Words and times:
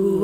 Oh, 0.00 0.20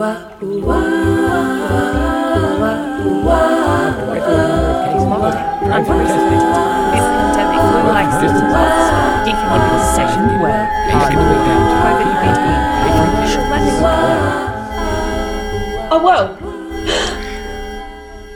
whoa. 16.05 16.39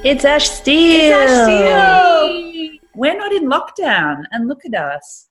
It's 0.03 0.25
Ash 0.25 0.51
Steel. 0.51 1.15
Ash 1.15 1.45
Steel. 1.45 2.79
We're 2.97 3.17
not 3.17 3.33
in 3.33 3.45
lockdown, 3.45 4.25
and 4.33 4.49
look 4.49 4.63
at 4.67 4.75
us 4.75 5.29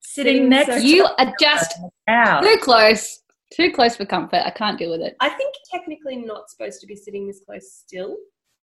sitting, 0.00 0.36
Sitting 0.36 0.48
next 0.48 0.68
so 0.68 0.78
to 0.78 0.86
You 0.86 1.06
are 1.18 1.34
just 1.38 1.78
out. 2.08 2.42
too 2.42 2.56
close. 2.62 3.21
Too 3.54 3.70
close 3.72 3.96
for 3.96 4.06
comfort. 4.06 4.42
I 4.44 4.50
can't 4.50 4.78
deal 4.78 4.90
with 4.90 5.02
it. 5.02 5.16
I 5.20 5.28
think 5.28 5.54
technically 5.70 6.16
not 6.16 6.50
supposed 6.50 6.80
to 6.80 6.86
be 6.86 6.96
sitting 6.96 7.26
this 7.26 7.40
close 7.44 7.72
still. 7.72 8.16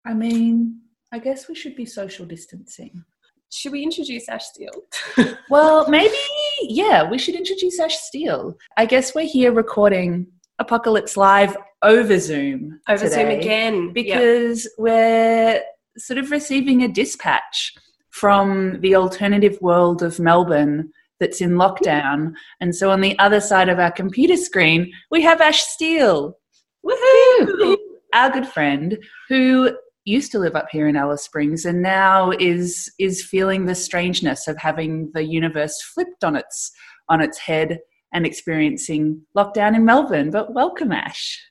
I 0.05 0.15
mean, 0.15 0.81
I 1.13 1.19
guess 1.19 1.49
we 1.49 1.55
should 1.55 1.77
be 1.77 1.87
social 1.87 2.27
distancing. 2.27 3.05
Should 3.51 3.73
we 3.73 3.83
introduce 3.83 4.29
Ash 4.29 4.45
Steel? 4.45 4.73
Well, 5.49 5.89
maybe, 5.89 6.17
yeah, 6.63 7.09
we 7.09 7.19
should 7.19 7.37
introduce 7.37 7.79
Ash 7.79 7.97
Steel. 7.97 8.57
I 8.77 8.85
guess 8.85 9.15
we're 9.15 9.27
here 9.27 9.53
recording 9.53 10.27
Apocalypse 10.59 11.17
Live 11.17 11.57
over 11.83 12.19
Zoom. 12.19 12.81
Over 12.89 13.09
Zoom 13.09 13.11
today 13.11 13.39
again. 13.39 13.85
Yep. 13.85 13.95
Because 13.95 14.69
we're 14.77 15.63
sort 15.97 16.19
of 16.19 16.31
receiving 16.31 16.83
a 16.83 16.89
dispatch 16.89 17.75
from 18.11 18.81
the 18.81 18.97
alternative 18.97 19.59
world 19.61 20.03
of 20.03 20.19
Melbourne 20.19 20.91
that's 21.21 21.41
in 21.41 21.53
lockdown. 21.53 22.33
And 22.61 22.75
so 22.75 22.91
on 22.91 23.01
the 23.01 23.19
other 23.19 23.41
side 23.41 23.69
of 23.69 23.79
our 23.79 23.91
computer 23.91 24.37
screen, 24.37 24.93
we 25.11 25.23
have 25.23 25.41
Ash 25.41 25.63
Steel, 25.63 26.39
Woohoo! 26.85 27.77
our 28.15 28.31
good 28.31 28.47
friend, 28.47 28.99
who 29.29 29.77
used 30.05 30.31
to 30.33 30.39
live 30.39 30.55
up 30.55 30.69
here 30.71 30.89
in 30.89 30.97
Alice 30.97 31.25
Springs 31.25 31.65
and 31.65 31.83
now 31.83 32.31
is 32.39 32.91
is 32.99 33.25
feeling 33.25 33.67
the 33.67 33.75
strangeness 33.75 34.47
of 34.47 34.57
having 34.57 35.11
the 35.15 35.25
universe 35.25 35.83
flipped 35.95 36.25
on 36.25 36.37
its 36.37 36.73
on 37.09 37.21
its 37.21 37.39
head 37.39 37.81
and 38.13 38.25
experiencing 38.25 39.21
lockdown 39.37 39.75
in 39.75 39.85
Melbourne. 39.85 40.31
But 40.31 40.55
welcome, 40.55 40.93
Ash. 40.93 41.43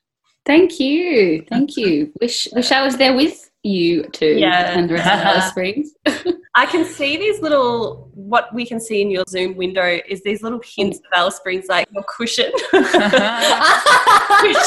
Thank 0.46 0.80
you. 0.80 1.44
Thank 1.50 1.76
you. 1.76 2.12
Wish 2.20 2.48
wish 2.52 2.72
I 2.72 2.82
was 2.82 2.96
there 2.96 3.14
with 3.14 3.45
you 3.66 4.04
too. 4.04 4.36
Yeah. 4.38 4.78
And 4.78 4.88
the 4.88 4.94
rest 4.94 5.06
of 5.06 5.26
Alice 5.26 5.48
Springs. 5.48 5.90
I 6.54 6.64
can 6.66 6.84
see 6.84 7.16
these 7.16 7.42
little, 7.42 8.10
what 8.14 8.52
we 8.54 8.64
can 8.64 8.80
see 8.80 9.02
in 9.02 9.10
your 9.10 9.24
Zoom 9.28 9.56
window 9.56 9.98
is 10.08 10.22
these 10.22 10.42
little 10.42 10.60
hints 10.64 10.98
of 10.98 11.04
Alice 11.14 11.36
Springs, 11.36 11.66
like 11.68 11.86
your 11.92 12.04
cushion, 12.04 12.50
which 12.72 12.82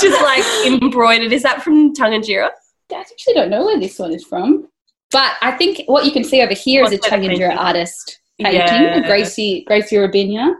is 0.03 0.21
like 0.21 0.43
embroidered. 0.67 1.31
Is 1.33 1.43
that 1.43 1.63
from 1.63 1.95
Tangentyere? 1.95 2.49
I 2.91 2.95
actually 2.95 3.33
don't 3.33 3.49
know 3.49 3.65
where 3.65 3.79
this 3.79 3.97
one 3.97 4.13
is 4.13 4.23
from. 4.23 4.67
But 5.11 5.33
I 5.41 5.51
think 5.51 5.81
what 5.87 6.05
you 6.05 6.11
can 6.11 6.23
see 6.23 6.41
over 6.43 6.53
here 6.53 6.83
is 6.83 6.91
a 6.91 6.95
What's 6.95 7.07
Tangentyere 7.07 7.55
artist 7.57 8.19
painting, 8.39 8.59
Yeah. 8.59 9.07
Gracie 9.07 9.63
Gracie 9.65 9.97
Rabinia. 9.97 10.53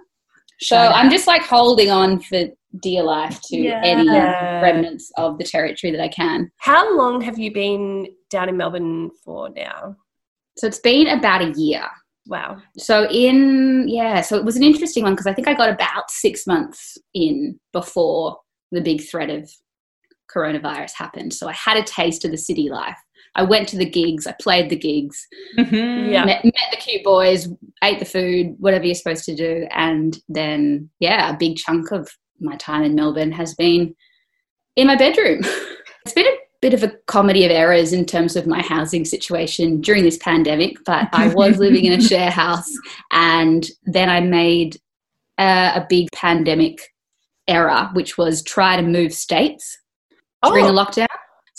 So 0.61 0.75
I'm 0.75 1.09
just 1.09 1.27
like 1.27 1.43
holding 1.43 1.89
on 1.89 2.19
for 2.19 2.45
dear 2.81 3.03
life 3.03 3.39
to 3.45 3.57
Yeah. 3.57 3.81
any 3.83 4.07
remnants 4.07 5.11
of 5.17 5.37
the 5.37 5.43
territory 5.43 5.91
that 5.91 6.01
I 6.01 6.07
can. 6.07 6.51
How 6.57 6.95
long 6.95 7.21
have 7.21 7.39
you 7.39 7.51
been 7.51 8.07
down 8.29 8.49
in 8.49 8.57
Melbourne 8.57 9.09
for 9.23 9.49
now? 9.49 9.95
So 10.57 10.67
it's 10.67 10.79
been 10.79 11.07
about 11.07 11.41
a 11.41 11.51
year. 11.59 11.85
Wow. 12.27 12.57
So 12.77 13.09
in 13.09 13.87
yeah, 13.87 14.21
so 14.21 14.37
it 14.37 14.45
was 14.45 14.55
an 14.55 14.63
interesting 14.63 15.03
one 15.03 15.13
because 15.13 15.25
I 15.25 15.33
think 15.33 15.47
I 15.47 15.55
got 15.55 15.69
about 15.69 16.11
six 16.11 16.45
months 16.45 16.97
in 17.13 17.59
before 17.73 18.37
the 18.71 18.81
big 18.81 19.01
threat 19.01 19.31
of 19.31 19.49
coronavirus 20.33 20.93
happened. 20.93 21.33
So 21.33 21.47
I 21.47 21.53
had 21.53 21.77
a 21.77 21.83
taste 21.83 22.23
of 22.23 22.31
the 22.31 22.37
city 22.37 22.69
life. 22.69 22.97
I 23.35 23.43
went 23.43 23.67
to 23.69 23.77
the 23.77 23.89
gigs, 23.89 24.27
I 24.27 24.35
played 24.39 24.69
the 24.69 24.75
gigs, 24.75 25.25
mm-hmm. 25.57 26.11
Yeah. 26.11 26.25
met, 26.25 26.43
met 26.43 26.53
the 26.71 26.77
cute 26.77 27.03
boys, 27.03 27.47
ate 27.83 27.99
the 27.99 28.05
food, 28.05 28.55
whatever 28.59 28.85
you're 28.85 28.95
supposed 28.95 29.25
to 29.25 29.35
do, 29.35 29.67
and 29.71 30.19
then 30.27 30.89
yeah, 30.99 31.33
a 31.33 31.37
big 31.37 31.57
chunk 31.57 31.91
of 31.91 32.09
my 32.39 32.55
time 32.57 32.83
in 32.83 32.95
Melbourne 32.95 33.31
has 33.31 33.55
been 33.55 33.95
in 34.75 34.87
my 34.87 34.95
bedroom. 34.95 35.41
it's 36.05 36.13
been 36.13 36.25
a 36.25 36.37
bit 36.61 36.73
of 36.73 36.83
a 36.83 36.91
comedy 37.07 37.45
of 37.45 37.51
errors 37.51 37.93
in 37.93 38.05
terms 38.05 38.35
of 38.35 38.47
my 38.47 38.61
housing 38.61 39.05
situation 39.05 39.81
during 39.81 40.03
this 40.03 40.17
pandemic, 40.17 40.77
but 40.85 41.07
I 41.13 41.33
was 41.33 41.57
living 41.59 41.85
in 41.85 41.93
a 41.93 42.01
share 42.01 42.31
house, 42.31 42.69
and 43.11 43.69
then 43.83 44.09
I 44.09 44.19
made 44.19 44.77
uh, 45.37 45.71
a 45.75 45.85
big 45.87 46.09
pandemic 46.11 46.79
error, 47.47 47.89
which 47.93 48.17
was 48.17 48.43
try 48.43 48.75
to 48.75 48.83
move 48.83 49.13
states 49.13 49.77
during 50.43 50.65
the 50.65 50.71
Oh, 50.71 50.85
lockdown. 50.85 51.07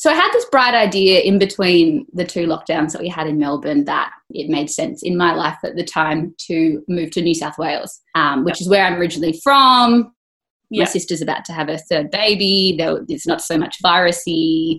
So 0.01 0.11
I 0.11 0.15
had 0.15 0.33
this 0.33 0.47
bright 0.47 0.75
idea 0.75 1.21
in 1.21 1.39
between 1.39 2.07
the 2.15 2.25
two 2.25 2.47
lockdowns 2.47 2.93
that 2.93 3.03
we 3.03 3.09
had 3.09 3.27
in 3.27 3.39
Melbourne 3.39 3.85
that 3.85 4.11
it 4.31 4.49
made 4.49 4.71
sense 4.71 5.03
in 5.03 5.15
my 5.15 5.35
life 5.35 5.59
at 5.63 5.77
the 5.77 5.85
time 5.85 6.35
to 6.47 6.83
move 6.89 7.11
to 7.11 7.21
New 7.21 7.35
South 7.35 7.59
Wales, 7.59 8.01
um, 8.15 8.45
which 8.45 8.63
is 8.63 8.69
where 8.69 8.83
I'm 8.83 8.95
originally 8.95 9.39
from. 9.45 10.15
Yeah. 10.71 10.85
My 10.85 10.89
sister's 10.89 11.23
about 11.23 11.45
to 11.47 11.53
have 11.53 11.69
her 11.69 11.79
third 11.79 12.11
baby. 12.11 12.77
There, 12.79 13.01
there's 13.07 13.27
not 13.27 13.43
so 13.43 13.59
much 13.59 13.83
virusy 13.83 14.79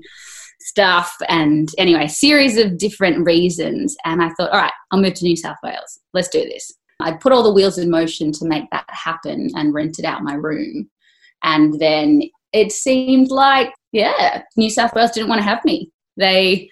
stuff, 0.59 1.15
and 1.27 1.69
anyway, 1.77 2.07
series 2.07 2.57
of 2.57 2.77
different 2.77 3.25
reasons. 3.25 3.95
And 4.05 4.21
I 4.21 4.29
thought, 4.29 4.51
all 4.51 4.61
right, 4.61 4.71
I'll 4.91 5.01
move 5.01 5.15
to 5.15 5.25
New 5.25 5.35
South 5.35 5.57
Wales. 5.63 5.99
Let's 6.13 6.29
do 6.29 6.41
this. 6.41 6.71
I 6.99 7.13
put 7.13 7.31
all 7.31 7.43
the 7.43 7.53
wheels 7.53 7.77
in 7.77 7.89
motion 7.89 8.31
to 8.33 8.45
make 8.45 8.69
that 8.71 8.85
happen 8.89 9.49
and 9.55 9.73
rented 9.73 10.05
out 10.05 10.23
my 10.23 10.33
room. 10.35 10.89
And 11.43 11.79
then 11.79 12.21
it 12.53 12.71
seemed 12.71 13.29
like, 13.29 13.73
yeah, 13.91 14.43
New 14.55 14.69
South 14.69 14.93
Wales 14.93 15.11
didn't 15.11 15.29
want 15.29 15.39
to 15.39 15.47
have 15.47 15.65
me. 15.65 15.91
They 16.17 16.69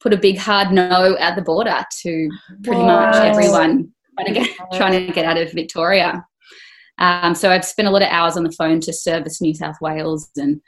put 0.00 0.12
a 0.12 0.18
big 0.18 0.38
hard 0.38 0.72
no 0.72 1.16
at 1.18 1.36
the 1.36 1.42
border 1.42 1.84
to 2.02 2.30
pretty 2.62 2.82
much 2.82 3.14
everyone 3.16 3.92
trying 4.18 4.34
to 4.34 4.40
get, 4.40 4.56
trying 4.74 5.06
to 5.06 5.12
get 5.12 5.24
out 5.24 5.38
of 5.38 5.52
Victoria. 5.52 6.24
Um, 6.98 7.34
so 7.34 7.50
I've 7.50 7.64
spent 7.64 7.88
a 7.88 7.90
lot 7.90 8.02
of 8.02 8.08
hours 8.08 8.36
on 8.36 8.44
the 8.44 8.52
phone 8.52 8.80
to 8.80 8.92
Service 8.92 9.40
New 9.40 9.54
South 9.54 9.76
Wales, 9.80 10.30
and 10.36 10.60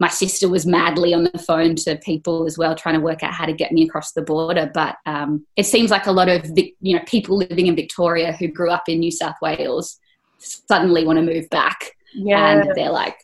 my 0.00 0.08
sister 0.08 0.48
was 0.48 0.66
madly 0.66 1.14
on 1.14 1.24
the 1.24 1.38
phone 1.38 1.76
to 1.76 1.96
people 1.96 2.46
as 2.46 2.56
well, 2.58 2.74
trying 2.74 2.94
to 2.94 3.00
work 3.00 3.22
out 3.22 3.32
how 3.34 3.46
to 3.46 3.52
get 3.52 3.72
me 3.72 3.84
across 3.84 4.12
the 4.12 4.22
border. 4.22 4.70
But 4.72 4.96
um, 5.06 5.46
it 5.56 5.64
seems 5.66 5.90
like 5.90 6.06
a 6.06 6.12
lot 6.12 6.28
of 6.28 6.44
you 6.80 6.96
know 6.96 7.02
people 7.06 7.36
living 7.36 7.66
in 7.66 7.76
Victoria 7.76 8.32
who 8.32 8.48
grew 8.48 8.70
up 8.70 8.88
in 8.88 9.00
New 9.00 9.10
South 9.10 9.36
Wales 9.42 9.98
suddenly 10.38 11.04
want 11.04 11.18
to 11.18 11.22
move 11.22 11.48
back 11.50 11.92
Yeah. 12.14 12.50
and 12.50 12.72
they're 12.74 12.90
like 12.90 13.16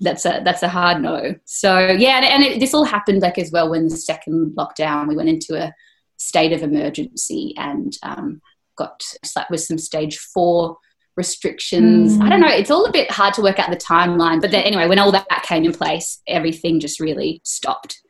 that's 0.00 0.26
a 0.26 0.40
that's 0.44 0.64
a 0.64 0.68
hard 0.68 1.00
no 1.00 1.32
so 1.44 1.78
yeah 1.78 2.16
and, 2.16 2.24
and 2.24 2.42
it, 2.42 2.58
this 2.58 2.74
all 2.74 2.82
happened 2.82 3.22
like 3.22 3.38
as 3.38 3.52
well 3.52 3.70
when 3.70 3.86
the 3.86 3.96
second 3.96 4.52
lockdown 4.58 5.06
we 5.06 5.14
went 5.14 5.28
into 5.28 5.54
a 5.54 5.72
state 6.16 6.52
of 6.52 6.64
emergency 6.64 7.54
and 7.56 7.96
um, 8.02 8.40
got 8.76 9.00
slapped 9.24 9.52
with 9.52 9.60
some 9.60 9.78
stage 9.78 10.18
four 10.18 10.76
restrictions. 11.16 12.18
I 12.20 12.28
don't 12.28 12.40
hmm. 12.40 12.48
know 12.48 12.54
it's 12.54 12.70
all 12.70 12.86
a 12.86 12.92
bit 12.92 13.10
hard 13.10 13.34
to 13.34 13.42
work 13.42 13.58
out 13.58 13.70
the 13.70 13.76
timeline 13.76 14.40
but 14.40 14.50
then 14.50 14.62
anyway 14.62 14.86
when 14.86 14.98
all 14.98 15.12
that 15.12 15.28
came 15.44 15.64
in 15.64 15.72
place 15.72 16.20
everything 16.26 16.80
just 16.80 17.00
really 17.00 17.40
stopped. 17.44 18.00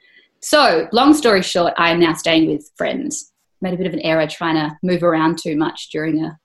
So 0.41 0.89
long 0.93 1.15
story 1.15 1.43
short 1.43 1.75
i 1.77 1.91
am 1.91 2.01
now 2.01 2.15
staying 2.15 2.49
with 2.49 2.71
friends. 2.77 3.33
Made 3.61 3.75
a 3.75 3.77
bit 3.77 3.87
of 3.87 3.93
an 3.93 4.01
error 4.01 4.27
trying 4.27 4.57
to 4.57 4.77
move 4.83 5.03
around 5.03 5.39
too 5.39 5.57
much 5.57 5.91
during 5.91 6.23
a 6.25 6.39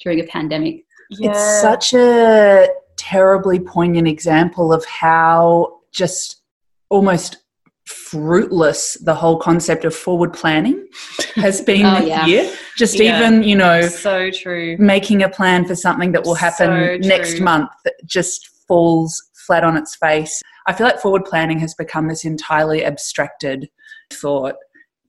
during 0.00 0.20
a 0.20 0.24
pandemic. 0.24 0.84
Yeah. 1.10 1.30
it's 1.30 1.60
such 1.60 1.94
a 1.94 2.68
terribly 2.96 3.58
poignant 3.58 4.08
example 4.08 4.72
of 4.72 4.84
how 4.86 5.80
just 5.92 6.42
almost 6.88 7.41
fruitless 7.86 8.94
the 9.04 9.14
whole 9.14 9.38
concept 9.38 9.84
of 9.84 9.94
forward 9.94 10.32
planning 10.32 10.86
has 11.34 11.60
been 11.70 11.84
Oh, 11.86 11.98
yeah. 11.98 12.26
year. 12.26 12.52
Just 12.76 12.98
Yeah. 12.98 13.18
even, 13.18 13.42
you 13.42 13.56
know, 13.56 13.82
so 13.82 14.30
true. 14.30 14.76
making 14.78 15.22
a 15.22 15.28
plan 15.28 15.64
for 15.64 15.74
something 15.74 16.12
that 16.12 16.24
will 16.24 16.34
happen 16.34 17.00
So 17.02 17.08
next 17.08 17.40
month 17.40 17.70
just 18.04 18.48
falls 18.68 19.20
flat 19.46 19.64
on 19.64 19.76
its 19.76 19.96
face. 19.96 20.40
I 20.66 20.72
feel 20.72 20.86
like 20.86 21.00
forward 21.00 21.24
planning 21.24 21.58
has 21.58 21.74
become 21.74 22.08
this 22.08 22.24
entirely 22.24 22.84
abstracted 22.84 23.68
thought 24.12 24.54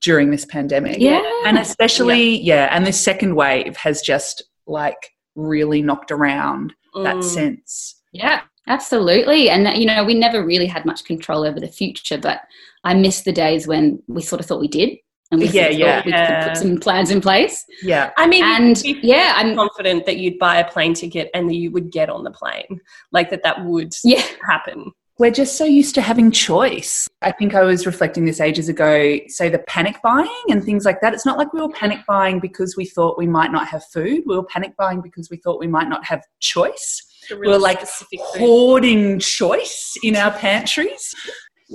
during 0.02 0.32
this 0.32 0.46
pandemic. 0.46 0.98
yeah 1.00 1.22
And 1.46 1.58
especially, 1.58 2.42
yeah, 2.42 2.70
and 2.76 2.86
this 2.86 3.00
second 3.00 3.36
wave 3.36 3.78
has 3.78 4.02
just 4.02 4.44
like 4.68 5.12
really 5.36 5.82
knocked 5.82 6.12
around 6.12 6.74
that 6.96 7.18
Mm. 7.18 7.24
sense. 7.24 7.96
Yeah, 8.12 8.42
absolutely. 8.68 9.50
And 9.50 9.78
you 9.78 9.86
know, 9.86 10.04
we 10.04 10.14
never 10.14 10.46
really 10.46 10.68
had 10.68 10.86
much 10.86 11.04
control 11.06 11.46
over 11.46 11.60
the 11.60 11.68
future, 11.68 12.18
but 12.18 12.42
I 12.84 12.94
miss 12.94 13.22
the 13.22 13.32
days 13.32 13.68
when 13.68 14.02
we 14.08 14.22
sort 14.22 14.40
of 14.40 14.46
thought 14.46 14.60
we 14.60 14.68
did, 14.68 14.98
and 15.32 15.42
we 15.42 15.48
Yeah, 15.48 15.64
sort 15.64 15.74
of 15.74 15.80
yeah. 15.80 15.96
thought 15.96 16.06
we 16.06 16.12
could 16.12 16.50
put 16.50 16.58
some 16.58 16.78
plans 16.80 17.12
in 17.12 17.22
place. 17.22 17.66
Yeah. 17.82 18.12
I 18.18 18.28
mean, 18.28 18.44
And 18.44 18.84
yeah, 18.84 19.34
I'm 19.36 19.56
confident 19.56 20.06
that 20.06 20.18
you'd 20.18 20.38
buy 20.38 20.58
a 20.58 20.70
plane 20.70 20.94
ticket 20.94 21.30
and 21.34 21.50
that 21.50 21.56
you 21.56 21.72
would 21.72 21.92
get 21.92 22.10
on 22.10 22.24
the 22.24 22.32
plane, 22.32 22.80
like 23.12 23.30
that 23.32 23.44
that 23.44 23.66
would 23.66 23.94
yeah, 24.04 24.24
happen. 24.48 24.92
We're 25.20 25.32
just 25.32 25.58
so 25.58 25.66
used 25.66 25.94
to 25.96 26.02
having 26.02 26.32
choice. 26.32 27.08
I 27.22 27.32
think 27.32 27.54
I 27.54 27.62
was 27.64 27.86
reflecting 27.86 28.26
this 28.26 28.42
ages 28.42 28.68
ago, 28.68 29.20
say 29.28 29.48
the 29.48 29.60
panic 29.60 29.98
buying 30.04 30.44
and 30.50 30.64
things 30.64 30.86
like 30.86 31.02
that. 31.02 31.14
It's 31.14 31.26
not 31.26 31.38
like 31.38 31.54
we 31.54 31.62
were 31.62 31.70
panic 31.70 32.00
buying 32.08 32.40
because 32.40 32.76
we 32.76 32.86
thought 32.86 33.18
we 33.18 33.28
might 33.28 33.52
not 33.52 33.68
have 33.68 33.84
food. 33.94 34.24
We 34.26 34.36
were 34.36 34.44
panic 34.44 34.76
buying 34.76 35.02
because 35.02 35.30
we 35.30 35.38
thought 35.38 35.60
we 35.60 35.68
might 35.68 35.88
not 35.88 36.04
have 36.06 36.24
choice. 36.40 37.04
A 37.32 37.36
we 37.36 37.42
really 37.42 37.54
were 37.54 37.60
like 37.60 37.80
specific 37.80 38.20
food. 38.34 38.40
hoarding 38.40 39.20
choice 39.20 39.96
in 40.04 40.16
our 40.16 40.32
pantries. 40.32 41.14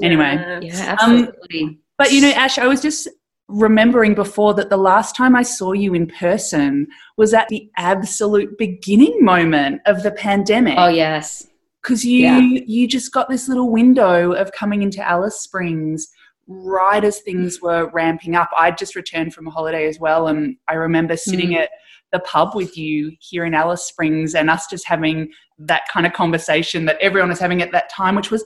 Anyway. 0.03 0.35
Yeah. 0.37 0.61
Yeah, 0.63 0.97
Um, 1.03 1.25
absolutely. 1.25 1.79
But 1.97 2.13
you 2.13 2.21
know, 2.21 2.31
Ash, 2.31 2.59
I 2.59 2.67
was 2.67 2.81
just 2.81 3.09
remembering 3.49 4.15
before 4.15 4.53
that 4.55 4.69
the 4.71 4.77
last 4.77 5.17
time 5.17 5.35
I 5.35 5.43
saw 5.43 5.73
you 5.73 5.95
in 5.95 6.07
person 6.07 6.87
was 7.17 7.33
at 7.33 7.49
the 7.49 7.71
absolute 7.77 8.59
beginning 8.59 9.19
moment 9.25 9.81
of 9.87 10.03
the 10.03 10.11
pandemic. 10.11 10.75
oh 10.79 10.89
yes. 10.89 11.47
because 11.83 12.05
you 12.05 12.25
Yeah. 12.25 12.41
you 12.41 12.87
just 12.87 13.11
got 13.13 13.29
this 13.31 13.49
little 13.49 13.71
window 13.71 14.33
of 14.33 14.53
coming 14.53 14.83
into 14.83 15.03
Alice 15.07 15.41
Springs 15.41 16.09
right 16.47 17.03
as 17.05 17.21
things 17.21 17.61
were 17.63 17.91
ramping 17.93 18.35
up. 18.35 18.51
I'd 18.57 18.77
just 18.79 18.95
returned 18.95 19.33
from 19.35 19.47
a 19.47 19.51
holiday 19.51 19.87
as 19.89 19.99
well, 19.99 20.29
and 20.29 20.57
I 20.69 20.75
remember 20.75 21.17
sitting 21.17 21.51
Mm. 21.51 21.61
at 21.63 21.71
the 22.13 22.21
pub 22.21 22.55
with 22.55 22.77
you 22.77 23.13
here 23.21 23.45
in 23.45 23.55
Alice 23.55 23.85
Springs, 23.85 24.35
and 24.35 24.49
us 24.51 24.67
just 24.69 24.87
having 24.87 25.31
that 25.59 25.83
kind 25.93 26.07
of 26.07 26.13
conversation 26.13 26.85
that 26.87 26.99
everyone 27.01 27.29
was 27.29 27.39
having 27.41 27.61
at 27.63 27.73
that 27.73 27.91
time, 27.91 28.15
which 28.15 28.31
was, 28.31 28.45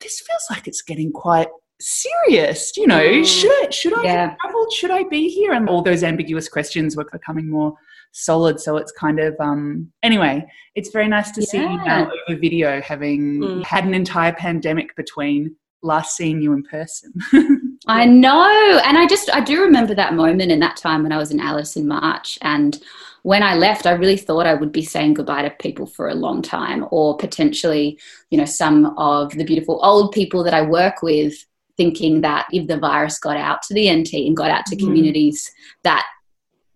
"This 0.00 0.20
feels 0.20 0.46
like 0.50 0.66
it's 0.68 0.82
getting 0.82 1.12
quite." 1.12 1.48
serious 1.78 2.74
you 2.78 2.86
know 2.86 2.98
Mm. 3.02 3.26
should 3.26 3.50
I, 3.52 3.68
should 3.68 3.92
I 3.92 4.02
Yeah. 4.04 4.28
have 4.30 4.38
traveled 4.38 4.72
should 4.72 4.90
I 4.90 5.02
be 5.10 5.28
here 5.28 5.52
and 5.52 5.68
all 5.68 5.82
those 5.82 6.02
ambiguous 6.02 6.48
questions 6.48 6.96
were 6.96 7.04
becoming 7.12 7.50
more 7.50 7.74
solid 8.12 8.58
so 8.58 8.78
it's 8.78 8.92
kind 8.92 9.20
of 9.20 9.36
um 9.40 9.92
anyway 10.02 10.42
it's 10.74 10.88
very 10.88 11.06
nice 11.06 11.30
to 11.32 11.42
see 11.42 11.58
you 11.58 11.76
now 11.84 12.10
over 12.30 12.40
video 12.40 12.80
having 12.80 13.40
Mm. 13.42 13.64
had 13.66 13.84
an 13.84 13.92
entire 13.92 14.32
pandemic 14.32 14.96
between 14.96 15.54
last 15.82 16.16
seeing 16.16 16.40
you 16.40 16.54
in 16.54 16.62
person 16.62 17.12
I 17.86 18.04
know. 18.04 18.80
And 18.84 18.98
I 18.98 19.06
just, 19.06 19.30
I 19.32 19.40
do 19.40 19.62
remember 19.62 19.94
that 19.94 20.14
moment 20.14 20.52
in 20.52 20.60
that 20.60 20.76
time 20.76 21.02
when 21.02 21.12
I 21.12 21.18
was 21.18 21.30
in 21.30 21.40
Alice 21.40 21.76
in 21.76 21.86
March. 21.86 22.38
And 22.42 22.80
when 23.22 23.42
I 23.42 23.54
left, 23.54 23.86
I 23.86 23.92
really 23.92 24.16
thought 24.16 24.46
I 24.46 24.54
would 24.54 24.72
be 24.72 24.84
saying 24.84 25.14
goodbye 25.14 25.42
to 25.42 25.50
people 25.50 25.86
for 25.86 26.08
a 26.08 26.14
long 26.14 26.42
time, 26.42 26.86
or 26.90 27.16
potentially, 27.16 27.98
you 28.30 28.38
know, 28.38 28.44
some 28.44 28.86
of 28.98 29.32
the 29.32 29.44
beautiful 29.44 29.80
old 29.82 30.12
people 30.12 30.44
that 30.44 30.54
I 30.54 30.62
work 30.62 31.02
with, 31.02 31.34
thinking 31.76 32.20
that 32.22 32.46
if 32.52 32.68
the 32.68 32.78
virus 32.78 33.18
got 33.18 33.36
out 33.36 33.62
to 33.62 33.74
the 33.74 33.90
NT 33.90 34.26
and 34.26 34.36
got 34.36 34.50
out 34.50 34.64
to 34.66 34.76
Mhm. 34.76 34.80
communities, 34.80 35.50
that 35.82 36.06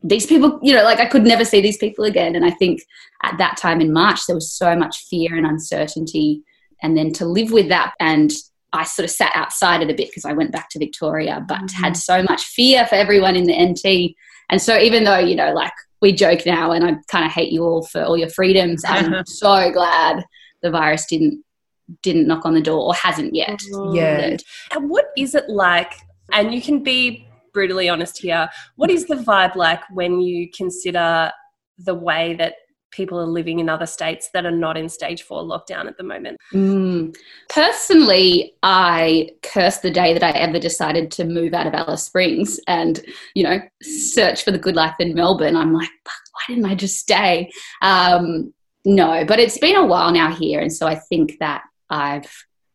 these 0.03 0.27
people, 0.27 0.59
you 0.63 0.75
know, 0.75 0.83
like 0.83 0.99
I 0.99 1.07
could 1.07 1.25
never 1.25 1.45
see 1.45 1.61
these 1.61 1.77
people 1.77 2.05
again. 2.05 2.35
And 2.35 2.45
I 2.45 2.51
think 2.51 2.83
at 3.23 3.39
that 3.39 3.57
time 3.57 3.81
in 3.81 3.93
March, 3.93 4.27
there 4.27 4.37
was 4.37 4.53
so 4.53 4.75
much 4.75 5.07
fear 5.09 5.37
and 5.37 5.47
uncertainty. 5.47 6.43
And 6.83 6.97
then 6.97 7.13
to 7.15 7.27
live 7.27 7.53
with 7.53 7.69
that 7.69 7.93
and 8.01 8.33
I 8.73 8.85
sort 8.85 9.05
of 9.05 9.11
sat 9.11 9.33
outside 9.35 9.83
it 9.83 9.91
a 9.91 9.95
bit 9.95 10.09
because 10.09 10.25
I 10.25 10.33
went 10.33 10.53
back 10.53 10.69
to 10.71 10.79
Victoria, 10.79 11.45
but 11.49 11.59
Mhm. 11.59 11.73
had 11.73 11.97
so 11.97 12.23
much 12.23 12.45
fear 12.45 12.87
for 12.87 12.95
everyone 12.95 13.37
in 13.37 13.45
the 13.45 13.55
NT. 13.55 14.15
And 14.49 14.63
so 14.63 14.79
even 14.79 15.05
though, 15.05 15.19
you 15.19 15.35
know, 15.35 15.53
like 15.53 15.73
we 16.01 16.13
joke 16.13 16.47
now 16.47 16.73
and 16.73 16.85
I 16.85 16.95
kind 17.09 17.25
of 17.25 17.33
hate 17.33 17.53
you 17.53 17.65
all 17.65 17.85
for 17.85 18.03
all 18.03 18.17
your 18.17 18.29
freedoms, 18.31 18.83
I'm 18.87 19.25
so 19.27 19.71
glad 19.73 20.25
the 20.63 20.71
virus 20.71 21.07
didn't 21.07 21.45
didn't 22.03 22.29
knock 22.29 22.47
on 22.47 22.55
the 22.55 22.61
door 22.61 22.87
or 22.87 22.95
hasn't 22.95 23.35
yet. 23.35 23.61
Yeah. 23.93 24.37
And 24.71 24.89
what 24.89 25.07
is 25.17 25.35
it 25.35 25.49
like? 25.49 25.93
And 26.33 26.55
you 26.55 26.63
can 26.63 26.85
be 26.85 27.27
brutally 27.53 27.89
honest 27.89 28.19
here. 28.19 28.49
What 28.77 28.91
is 28.91 29.07
the 29.07 29.17
vibe 29.17 29.57
like 29.57 29.81
when 29.91 30.21
you 30.21 30.49
consider 30.57 31.33
the 31.79 31.95
way 31.97 32.35
that 32.35 32.55
people 32.91 33.19
are 33.19 33.27
living 33.27 33.59
in 33.59 33.69
other 33.69 33.87
states 33.87 34.31
that 34.35 34.47
are 34.47 34.51
not 34.51 34.77
in 34.77 34.89
stage 34.89 35.23
four 35.23 35.43
lockdown 35.43 35.87
at 35.87 35.97
the 35.97 36.03
moment? 36.03 36.39
Mm. 36.53 37.17
Personally, 37.49 38.55
I 38.63 39.31
curse 39.43 39.79
the 39.79 39.91
day 39.91 40.13
that 40.13 40.23
I 40.23 40.31
ever 40.31 40.59
decided 40.59 41.11
to 41.13 41.25
move 41.25 41.55
out 41.55 41.67
of 41.67 41.75
Alice 41.75 42.05
Springs 42.05 42.61
and, 42.67 43.01
you 43.35 43.43
know, 43.43 43.61
search 43.83 44.45
for 44.45 44.51
the 44.51 44.59
good 44.59 44.77
life 44.77 44.97
in 44.99 45.15
Melbourne. 45.15 45.57
I'm 45.57 45.73
like, 45.73 45.91
"Fuck, 46.05 46.23
why 46.33 46.55
didn't 46.55 46.71
I 46.71 46.75
just 46.75 46.99
stay? 46.99 47.51
Um, 47.83 48.53
no, 48.85 49.25
but 49.25 49.39
it's 49.39 49.59
been 49.59 49.77
a 49.77 49.87
while 49.87 50.13
now 50.13 50.35
here. 50.35 50.61
And 50.61 50.73
so 50.73 50.87
I 50.87 50.95
think 50.95 51.39
that 51.39 51.63
I've 51.91 52.31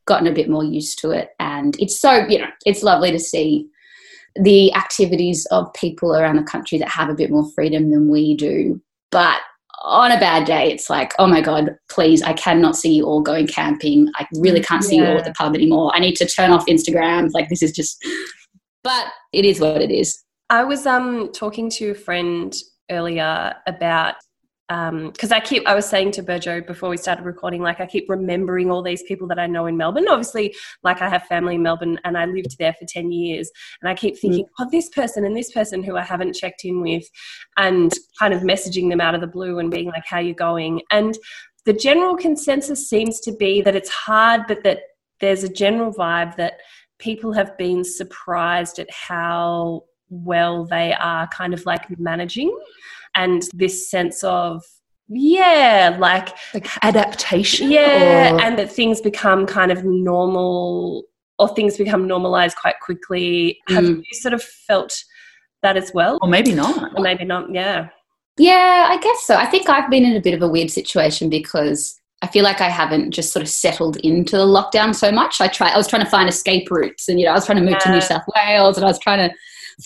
gotten 0.06 0.28
a 0.28 0.34
bit 0.34 0.50
more 0.50 0.64
used 0.64 1.00
to 1.00 1.12
it. 1.12 1.30
And 1.40 1.76
it's 1.80 2.00
so, 2.00 2.28
you 2.28 2.40
know, 2.40 2.50
it's 2.66 2.84
lovely 2.84 3.12
to 3.12 3.20
see 3.20 3.68
the 4.36 4.74
activities 4.74 5.46
of 5.48 5.74
people 5.74 6.16
around 6.16 6.36
the 6.36 6.44
country 6.44 6.78
that 6.78 6.90
have 6.90 7.10
a 7.10 7.16
bit 7.16 7.32
more 7.32 7.50
freedom 7.54 7.90
than 7.92 8.10
we 8.10 8.36
do. 8.36 8.82
But 9.12 9.40
on 9.86 10.12
a 10.12 10.20
bad 10.20 10.46
day, 10.46 10.72
it's 10.72 10.90
like, 10.90 11.14
oh 11.20 11.28
my 11.28 11.42
God, 11.42 11.76
please, 11.90 12.22
I 12.24 12.34
cannot 12.34 12.76
see 12.76 12.94
you 12.94 13.06
all 13.06 13.22
going 13.22 13.48
camping. 13.48 14.10
I 14.16 14.26
really 14.34 14.62
can't 14.62 14.84
see 14.84 14.98
you 14.98 15.06
all 15.06 15.18
at 15.18 15.26
the 15.26 15.34
pub 15.34 15.56
anymore. 15.56 15.92
I 15.94 16.00
need 16.00 16.16
to 16.16 16.26
turn 16.26 16.52
off 16.52 16.66
Instagram. 16.66 17.30
Like, 17.34 17.50
this 17.50 17.62
is 17.62 17.72
just, 17.72 18.04
but 18.84 19.08
it 19.32 19.46
is 19.46 19.60
what 19.60 19.82
it 19.82 19.92
is. 19.92 20.24
I 20.50 20.64
was 20.64 20.86
um 20.86 21.32
talking 21.34 21.70
to 21.72 21.92
a 21.92 21.96
friend 21.96 22.56
earlier 22.90 23.54
about 23.68 24.16
Um, 24.70 25.12
because 25.12 25.32
I 25.32 25.40
keep 25.40 25.68
I 25.68 25.76
was 25.76 25.88
saying 25.88 26.12
to 26.14 26.24
Burjo 26.24 26.66
before 26.66 26.90
we 26.90 26.98
started 26.98 27.24
recording, 27.24 27.62
like 27.62 27.80
I 27.80 27.86
keep 27.86 28.10
remembering 28.10 28.72
all 28.72 28.82
these 28.82 29.04
people 29.04 29.28
that 29.28 29.38
I 29.38 29.46
know 29.46 29.68
in 29.68 29.78
Melbourne. 29.78 30.08
Obviously, 30.08 30.56
like 30.84 31.02
I 31.02 31.10
have 31.10 31.24
family 31.24 31.56
in 31.56 31.62
Melbourne 31.64 32.00
and 32.04 32.18
I 32.18 32.26
lived 32.26 32.58
there 32.58 32.74
for 32.74 32.86
10 32.88 33.12
years. 33.12 33.52
And 33.82 33.90
I 33.90 33.94
keep 33.94 34.16
mm. 34.16 34.20
thinking, 34.20 34.46
oh, 34.60 34.68
this 34.72 34.90
person 34.90 35.24
and 35.24 35.38
this 35.38 35.52
person 35.52 35.84
who 35.84 35.98
I 35.98 36.02
haven't 36.02 36.34
checked 36.34 36.66
in 36.66 36.82
with 36.82 37.04
and 37.58 37.94
kind 38.18 38.34
of 38.34 38.42
messaging 38.42 38.90
them 38.90 39.02
out 39.02 39.14
of 39.14 39.22
the 39.22 39.28
blue 39.28 39.60
and 39.60 39.70
being 39.70 39.88
like, 39.88 40.06
how 40.06 40.20
you 40.20 40.34
going? 40.34 40.82
And 40.92 41.16
the 41.66 41.74
general 41.74 42.16
consensus 42.16 42.90
seems 42.90 43.20
to 43.22 43.32
be 43.32 43.62
that 43.62 43.76
it's 43.76 43.90
hard, 43.90 44.44
but 44.48 44.64
that 44.64 44.80
there's 45.20 45.44
a 45.44 45.50
general 45.50 45.94
vibe 45.94 46.36
that 46.38 46.54
people 46.98 47.34
have 47.34 47.58
been 47.58 47.84
surprised 47.84 48.80
at 48.80 48.90
how 48.92 49.84
well 50.10 50.66
they 50.66 50.94
are 50.94 51.28
kind 51.28 51.54
of 51.54 51.66
like 51.66 52.00
managing 52.00 52.56
and 53.16 53.44
this 53.54 53.90
sense 53.90 54.24
of 54.24 54.64
yeah 55.08 55.96
like 56.00 56.30
like 56.54 56.68
adaptation 56.84 57.70
yeah 57.72 58.34
or- 58.34 58.42
and 58.42 58.58
that 58.58 58.72
things 58.72 59.02
become 59.02 59.46
kind 59.46 59.72
of 59.72 59.84
normal 59.86 61.04
or 61.38 61.48
things 61.50 61.78
become 61.78 62.08
normalized 62.08 62.56
quite 62.58 62.80
quickly 62.82 63.60
have 63.70 63.84
Mm. 63.84 63.98
you 63.98 64.14
sort 64.20 64.34
of 64.34 64.42
felt 64.44 64.94
that 65.62 65.78
as 65.78 65.92
well 65.94 66.18
or 66.22 66.28
maybe 66.30 66.54
not 66.54 66.92
or 66.98 67.02
maybe 67.04 67.24
not 67.26 67.54
yeah 67.54 67.90
Yeah, 68.38 68.88
I 68.90 68.98
guess 68.98 69.20
so. 69.26 69.36
I 69.36 69.46
think 69.46 69.70
I've 69.70 69.90
been 69.90 70.04
in 70.04 70.16
a 70.18 70.22
bit 70.22 70.34
of 70.34 70.42
a 70.42 70.48
weird 70.50 70.70
situation 70.70 71.30
because 71.30 71.96
I 72.22 72.28
feel 72.28 72.44
like 72.44 72.60
I 72.60 72.70
haven't 72.70 73.12
just 73.12 73.32
sort 73.32 73.44
of 73.44 73.50
settled 73.50 73.96
into 73.98 74.36
the 74.36 74.46
lockdown 74.58 74.94
so 74.94 75.10
much. 75.12 75.40
I 75.40 75.48
try 75.48 75.70
I 75.70 75.78
was 75.78 75.88
trying 75.88 76.04
to 76.04 76.10
find 76.10 76.28
escape 76.28 76.70
routes 76.70 77.08
and 77.08 77.18
you 77.20 77.26
know, 77.26 77.32
I 77.32 77.36
was 77.36 77.46
trying 77.46 77.60
to 77.64 77.64
move 77.70 77.80
to 77.80 77.92
New 77.92 78.02
South 78.02 78.24
Wales 78.36 78.76
and 78.78 78.86
I 78.86 78.90
was 78.90 79.00
trying 79.00 79.22
to 79.30 79.36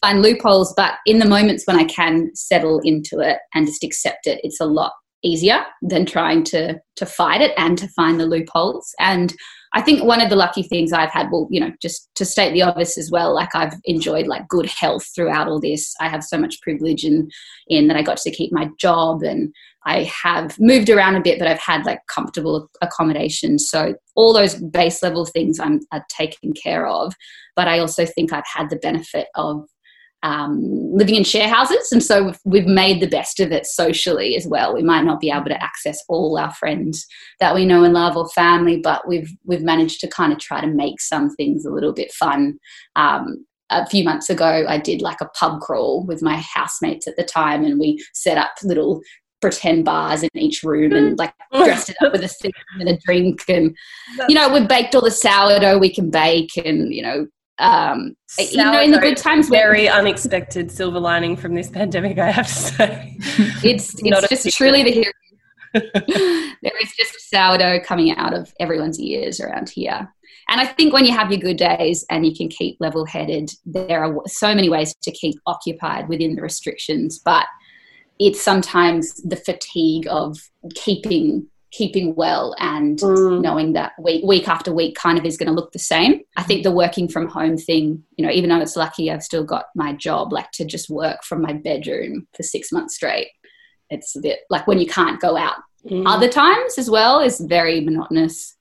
find 0.01 0.21
loopholes, 0.21 0.74
but 0.75 0.95
in 1.06 1.19
the 1.19 1.25
moments 1.25 1.65
when 1.65 1.77
I 1.77 1.86
can 1.86 2.30
settle 2.36 2.80
into 2.83 3.19
it 3.19 3.39
and 3.53 3.65
just 3.65 3.83
accept 3.83 4.27
it, 4.27 4.39
it's 4.44 4.59
a 4.59 4.65
lot 4.65 4.94
easier 5.24 5.65
than 5.81 6.06
trying 6.06 6.44
to 6.45 6.80
to 6.95 7.06
fight 7.06 7.41
it 7.41 7.53
and 7.57 7.77
to 7.77 7.88
find 7.89 8.19
the 8.19 8.25
loopholes. 8.25 8.94
And 9.00 9.33
I 9.74 9.81
think 9.81 10.03
one 10.03 10.21
of 10.21 10.30
the 10.30 10.36
lucky 10.36 10.63
things 10.63 10.91
I've 10.91 11.12
had, 11.12 11.27
well, 11.31 11.47
you 11.51 11.59
know, 11.59 11.71
just 11.81 12.10
to 12.15 12.25
state 12.25 12.53
the 12.53 12.63
obvious 12.63 12.98
as 12.98 13.12
well, 13.12 13.36
like 13.36 13.55
I've 13.55 13.75
enjoyed 13.86 14.25
like 14.25 14.48
good 14.48 14.65
health 14.65 15.08
throughout 15.13 15.48
all 15.48 15.60
this. 15.60 15.93
I 16.00 16.10
have 16.10 16.24
so 16.24 16.38
much 16.38 16.60
privilege 16.62 17.03
in 17.03 17.29
in 17.67 17.88
that 17.88 17.98
I 17.98 18.01
got 18.01 18.17
to 18.17 18.31
keep 18.31 18.51
my 18.51 18.69
job 18.79 19.22
and 19.22 19.53
I 19.86 20.03
have 20.24 20.60
moved 20.60 20.89
around 20.89 21.15
a 21.15 21.22
bit, 21.22 21.39
but 21.39 21.48
I've 21.48 21.60
had 21.60 21.86
like 21.86 22.00
comfortable 22.08 22.69
accommodation. 22.81 23.60
So 23.60 23.96
all 24.15 24.34
those 24.34 24.55
base 24.55 25.01
level 25.03 25.25
things 25.25 25.60
I'm 25.60 25.81
are 25.91 26.05
taken 26.10 26.53
care 26.53 26.88
of. 26.88 27.13
But 27.55 27.67
I 27.67 27.79
also 27.79 28.05
think 28.05 28.34
I've 28.34 28.43
had 28.51 28.69
the 28.69 28.77
benefit 28.77 29.27
of 29.36 29.65
um, 30.24 30.60
living 30.94 31.16
in 31.16 31.24
share 31.24 31.48
houses, 31.48 31.92
and 31.92 32.04
so 32.04 32.26
we've, 32.26 32.40
we've 32.46 32.66
made 32.66 33.02
the 33.02 33.08
best 33.08 33.40
of 33.40 33.52
it 33.52 33.66
socially 33.66 34.36
as 34.36 34.48
well. 34.48 34.74
We 34.74 34.84
might 34.84 35.06
not 35.06 35.20
be 35.20 35.32
able 35.32 35.46
to 35.46 35.64
access 35.64 36.02
all 36.10 36.38
our 36.38 36.54
friends 36.54 37.06
that 37.40 37.56
we 37.56 37.66
know 37.66 37.84
and 37.84 37.94
love 37.94 38.18
or 38.18 38.28
family, 38.30 38.78
but 38.78 39.08
we've 39.08 39.32
we've 39.46 39.64
managed 39.64 40.00
to 40.02 40.08
kind 40.08 40.34
of 40.34 40.40
try 40.40 40.62
to 40.62 40.68
make 40.68 41.00
some 41.00 41.30
things 41.36 41.66
a 41.66 41.72
little 41.72 41.94
bit 41.94 42.12
fun. 42.12 42.60
Um, 42.96 43.46
a 43.72 43.86
few 43.86 44.04
months 44.04 44.30
ago, 44.32 44.66
I 44.68 44.80
did 44.80 45.02
like 45.02 45.22
a 45.22 45.30
pub 45.38 45.62
crawl 45.62 46.04
with 46.06 46.24
my 46.24 46.38
housemates 46.38 47.08
at 47.08 47.16
the 47.18 47.24
time, 47.24 47.64
and 47.64 47.80
we 47.80 48.04
set 48.14 48.38
up 48.38 48.52
little 48.64 49.02
pretend 49.42 49.86
bars 49.86 50.24
in 50.24 50.30
each 50.36 50.64
room 50.64 50.92
and 50.94 51.18
like 51.18 51.34
dressed 51.54 51.90
it 51.90 51.96
up 52.02 52.12
with 52.12 52.24
a 52.24 52.28
theme 52.28 52.52
and 52.80 52.90
a 52.90 52.98
drink 53.06 53.42
and 53.48 53.76
you 54.28 54.36
know 54.36 54.52
we 54.54 54.66
baked 54.66 54.94
all 54.94 55.02
the 55.02 55.12
sourdough 55.12 55.78
we 55.78 55.94
can 55.94 56.10
bake 56.10 56.52
and 56.58 56.94
you 56.94 57.02
know 57.02 57.26
um 57.60 58.16
you 58.38 58.58
know 58.58 58.82
in 58.82 58.92
the 58.92 59.00
good 59.00 59.18
times 59.18 59.50
when- 59.50 59.60
very 59.60 59.88
unexpected 59.89 60.72
silver 60.72 61.00
lining 61.00 61.36
from 61.36 61.54
this 61.54 61.70
pandemic 61.70 62.18
i 62.18 62.32
have 62.32 62.48
to 62.48 62.54
say. 62.54 63.18
It's 63.63 63.96
it's 64.04 64.30
just 64.30 64.58
truly 64.58 64.84
the 64.84 64.92
hero. 64.92 65.12
There 66.62 66.74
is 66.82 66.92
just 66.98 67.30
sourdough 67.30 67.82
coming 67.82 68.16
out 68.16 68.34
of 68.34 68.51
everyone's 68.60 69.00
ears 69.00 69.39
around 69.39 69.70
here. 69.70 70.12
And 70.50 70.60
i 70.60 70.66
think 70.66 70.94
when 70.94 71.06
you 71.06 71.13
have 71.13 71.32
your 71.32 71.39
good 71.39 71.58
days 71.58 72.06
and 72.10 72.25
you 72.25 72.36
can 72.36 72.50
keep 72.50 72.78
level 72.80 73.06
headed 73.06 73.51
there 73.66 74.04
are 74.04 74.16
so 74.25 74.56
many 74.56 74.70
ways 74.70 74.96
to 75.04 75.12
keep 75.12 75.36
occupied 75.46 76.10
within 76.10 76.36
the 76.36 76.42
restrictions 76.42 77.20
but 77.20 77.46
it's 78.20 78.42
sometimes 78.42 79.13
the 79.24 79.38
fatigue 79.38 80.08
of 80.10 80.38
keeping 80.75 81.48
keeping 81.72 82.16
well 82.16 82.56
and 82.60 83.00
Mm. 83.00 83.42
knowing 83.42 83.74
that 83.74 83.92
week 84.02 84.24
week 84.26 84.48
after 84.48 84.74
week 84.74 84.96
kind 84.96 85.18
of 85.20 85.26
is 85.26 85.38
going 85.38 85.48
to 85.48 85.54
look 85.54 85.72
the 85.72 85.80
same. 85.80 86.22
I 86.36 86.44
think 86.44 86.64
the 86.64 86.72
working 86.72 87.08
from 87.08 87.28
home 87.28 87.58
thing, 87.58 88.04
you 88.18 88.26
know, 88.26 88.32
even 88.32 88.50
though 88.50 88.60
it's 88.60 88.76
lucky 88.76 89.12
I've 89.12 89.24
still 89.24 89.44
got 89.44 89.66
my 89.76 89.94
job, 89.94 90.34
like 90.34 90.52
to 90.54 90.66
just 90.66 90.90
work 90.90 91.24
from 91.24 91.42
my 91.42 91.54
bedroom 91.54 92.28
for 92.36 92.44
six 92.44 92.72
months 92.72 92.96
straight. 92.96 93.28
It's 93.92 94.16
a 94.16 94.20
bit 94.22 94.40
like 94.50 94.66
when 94.68 94.80
you 94.80 94.88
can't 94.88 95.20
go 95.22 95.38
out 95.38 95.56
Mm. 95.88 96.04
Other 96.06 96.28
times 96.28 96.78
as 96.78 96.90
well 96.90 97.22
is 97.22 97.40
very 97.40 97.80
monotonous. 97.80 98.58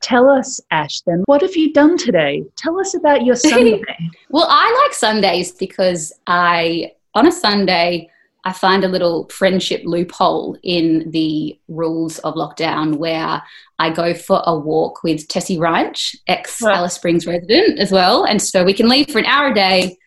Tell 0.00 0.30
us, 0.30 0.60
Ash, 0.70 1.00
then, 1.00 1.24
what 1.26 1.40
have 1.42 1.56
you 1.56 1.72
done 1.72 1.96
today? 1.98 2.44
Tell 2.56 2.78
us 2.78 2.94
about 2.94 3.24
your 3.24 3.34
Sunday. 3.50 3.82
well, 4.30 4.46
I 4.48 4.82
like 4.84 4.94
Sundays 4.94 5.50
because 5.50 6.12
I, 6.28 6.92
on 7.14 7.26
a 7.26 7.32
Sunday, 7.32 8.08
I 8.46 8.52
find 8.52 8.84
a 8.84 8.88
little 8.88 9.28
friendship 9.28 9.82
loophole 9.84 10.56
in 10.62 11.10
the 11.10 11.58
rules 11.66 12.20
of 12.20 12.34
lockdown 12.34 12.94
where 12.94 13.42
I 13.80 13.90
go 13.90 14.14
for 14.14 14.40
a 14.46 14.56
walk 14.56 15.02
with 15.02 15.26
Tessie 15.26 15.58
Reinch, 15.58 16.14
ex 16.28 16.62
Alice 16.62 16.94
Springs 16.94 17.26
resident 17.26 17.80
as 17.80 17.90
well. 17.90 18.22
And 18.22 18.40
so 18.40 18.62
we 18.62 18.72
can 18.72 18.88
leave 18.88 19.10
for 19.10 19.18
an 19.18 19.24
hour 19.24 19.48
a 19.48 19.54
day 19.54 19.98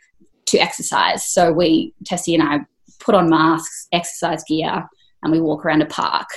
to 0.45 0.57
exercise. 0.57 1.29
So 1.29 1.51
we, 1.51 1.93
Tessie 2.05 2.33
and 2.33 2.41
I, 2.41 2.59
put 3.01 3.13
on 3.13 3.29
masks, 3.29 3.89
exercise 3.91 4.41
gear, 4.45 4.87
and 5.21 5.33
we 5.33 5.41
walk 5.41 5.65
around 5.65 5.81
a 5.81 5.87
park. 5.87 6.29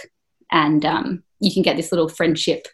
And 0.51 0.85
um, 0.85 1.23
you 1.39 1.53
can 1.53 1.63
get 1.63 1.77
this 1.77 1.93
little 1.93 2.09
friendship, 2.09 2.67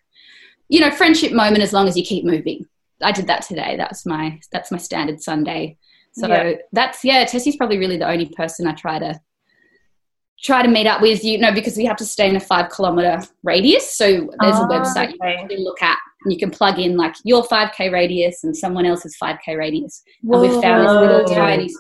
you 0.71 0.81
know, 0.81 0.91
friendship 0.91 1.33
moment 1.33 1.63
as 1.63 1.75
long 1.75 1.87
as 1.87 1.99
you 1.99 2.03
keep 2.03 2.25
moving. 2.25 2.65
I 3.03 3.13
did 3.13 3.27
that 3.27 3.43
today. 3.43 3.77
That's 3.77 4.07
my 4.07 4.41
that's 4.51 4.71
my 4.71 4.79
standard 4.79 5.23
Sunday. 5.23 5.77
So 6.19 6.29
yeah. 6.29 6.55
that's 6.73 7.05
yeah. 7.05 7.25
Tessie's 7.25 7.57
probably 7.57 7.79
really 7.79 7.97
the 7.97 8.09
only 8.09 8.27
person 8.27 8.67
I 8.67 8.73
try 8.73 8.99
to 8.99 9.21
try 10.43 10.63
to 10.63 10.69
meet 10.69 10.87
up 10.87 11.01
with. 11.01 11.25
You 11.25 11.39
know, 11.39 11.53
because 11.53 11.77
we 11.77 11.85
have 11.85 11.97
to 11.97 12.05
stay 12.05 12.29
in 12.29 12.37
a 12.37 12.41
five 12.41 12.71
kilometer 12.71 13.21
radius. 13.43 13.97
So 13.97 14.07
there's 14.07 14.57
oh, 14.57 14.65
a 14.65 14.67
ah, 14.67 14.69
website 14.69 15.15
okay. 15.15 15.43
you 15.43 15.49
can 15.49 15.65
look 15.65 15.83
at. 15.83 15.99
And 16.25 16.33
you 16.33 16.39
can 16.39 16.51
plug 16.51 16.81
in 16.81 16.97
like 16.97 17.15
your 17.23 17.45
5k 17.45 17.93
radius 17.93 18.43
and 18.43 18.57
someone 18.57 18.85
else's 18.85 19.17
5k 19.23 19.57
radius. 19.57 20.03
Whoa. 20.23 20.43
And 20.43 20.51
we've 20.51 20.61
found 20.61 20.85
this 20.85 20.93
little 20.93 21.25
tiny 21.25 21.71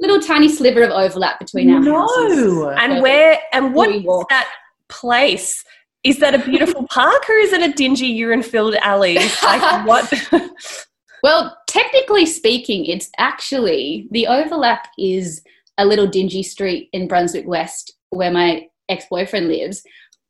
little 0.00 0.20
tiny 0.20 0.48
sliver 0.48 0.82
of 0.82 0.90
overlap 0.90 1.38
between 1.38 1.70
our 1.70 1.80
no. 1.80 2.00
houses. 2.00 2.78
And 2.78 2.94
so 2.94 3.02
where 3.02 3.38
and 3.52 3.74
what 3.74 3.90
is 3.90 4.04
that 4.30 4.50
place? 4.88 5.62
Is 6.04 6.18
that 6.18 6.34
a 6.34 6.38
beautiful 6.38 6.86
park 6.90 7.28
or 7.28 7.34
is 7.34 7.52
it 7.52 7.62
a 7.62 7.72
dingy 7.72 8.06
urine 8.06 8.42
filled 8.42 8.74
alley? 8.76 9.18
Like 9.42 9.86
what? 9.86 10.12
well, 11.22 11.56
technically 11.66 12.26
speaking, 12.26 12.86
it's 12.86 13.10
actually 13.18 14.08
the 14.10 14.26
overlap 14.26 14.88
is 14.98 15.42
a 15.78 15.86
little 15.86 16.06
dingy 16.06 16.42
street 16.42 16.88
in 16.92 17.08
Brunswick 17.08 17.46
West 17.46 17.94
where 18.10 18.30
my 18.30 18.66
ex 18.88 19.06
boyfriend 19.10 19.48
lives. 19.48 19.82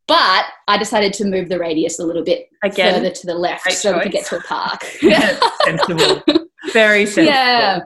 But 0.09 0.45
I 0.69 0.79
decided 0.79 1.13
to 1.15 1.25
move 1.25 1.49
the 1.49 1.59
radius 1.59 1.99
a 1.99 2.05
little 2.05 2.25
bit 2.25 2.49
Again, 2.65 2.95
further 2.95 3.11
to 3.11 3.27
the 3.27 3.35
left 3.35 3.71
so 3.73 3.93
choice. 3.93 3.99
we 3.99 4.03
could 4.03 4.13
get 4.13 4.27
to 4.27 4.37
a 4.37 4.43
park. 4.43 4.83
sensible. 5.65 6.23
Very 6.73 7.07
sensible. 7.07 7.33
Yeah 7.33 7.81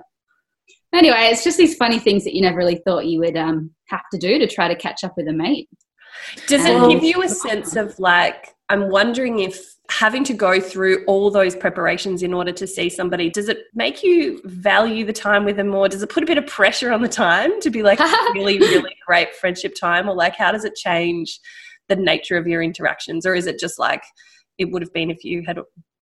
anyway, 0.97 1.29
it's 1.31 1.45
just 1.45 1.59
these 1.59 1.77
funny 1.77 1.99
things 1.99 2.25
that 2.25 2.35
you 2.35 2.43
never 2.43 2.57
really 2.57 2.81
thought 2.87 3.07
you 3.07 3.21
would 3.21 3.37
um, 3.37 3.71
have 3.89 4.03
to 4.13 4.19
do 4.19 4.39
to 4.39 4.47
try 4.47 4.69
to 4.69 4.77
catch 4.77 5.05
up 5.05 5.15
with 5.17 5.29
a 5.29 5.33
mate. 5.33 5.69
Does 6.47 6.65
it 6.65 6.75
um, 6.75 6.91
give 6.91 7.03
you 7.03 7.23
a 7.23 7.29
sense 7.29 7.77
of 7.77 7.99
like, 7.99 8.55
I'm 8.69 8.91
wondering 8.91 9.41
if 9.41 9.77
having 9.91 10.25
to 10.25 10.35
go 10.35 10.61
through 10.61 11.05
all 11.07 11.31
those 11.31 11.55
preparations 11.55 12.23
in 12.23 12.35
order 12.35 12.53
to 12.53 12.67
see 12.67 12.89
somebody, 12.91 13.31
does 13.31 13.49
it 13.49 13.59
make 13.75 14.03
you 14.03 14.41
value 14.45 15.05
the 15.05 15.13
time 15.13 15.45
with 15.45 15.57
them 15.57 15.69
more? 15.69 15.89
Does 15.89 16.03
it 16.03 16.11
put 16.11 16.23
a 16.23 16.27
bit 16.27 16.39
of 16.39 16.47
pressure 16.47 16.93
on 16.93 17.03
the 17.03 17.09
time 17.09 17.61
to 17.61 17.71
be 17.71 17.83
like 17.83 18.01
really, 18.35 18.59
really 18.59 18.97
great 19.07 19.35
friendship 19.37 19.75
time? 19.79 20.09
Or 20.09 20.15
like, 20.15 20.35
how 20.37 20.51
does 20.51 20.65
it 20.65 20.75
change 20.75 21.39
the 21.89 21.97
nature 21.97 22.37
of 22.37 22.47
your 22.49 22.63
interactions? 22.63 23.25
Or 23.25 23.35
is 23.35 23.47
it 23.47 23.61
just 23.61 23.79
like 23.79 24.03
it 24.59 24.67
would 24.67 24.83
have 24.83 24.93
been 24.93 25.11
if 25.11 25.23
you 25.23 25.45
had 25.47 25.59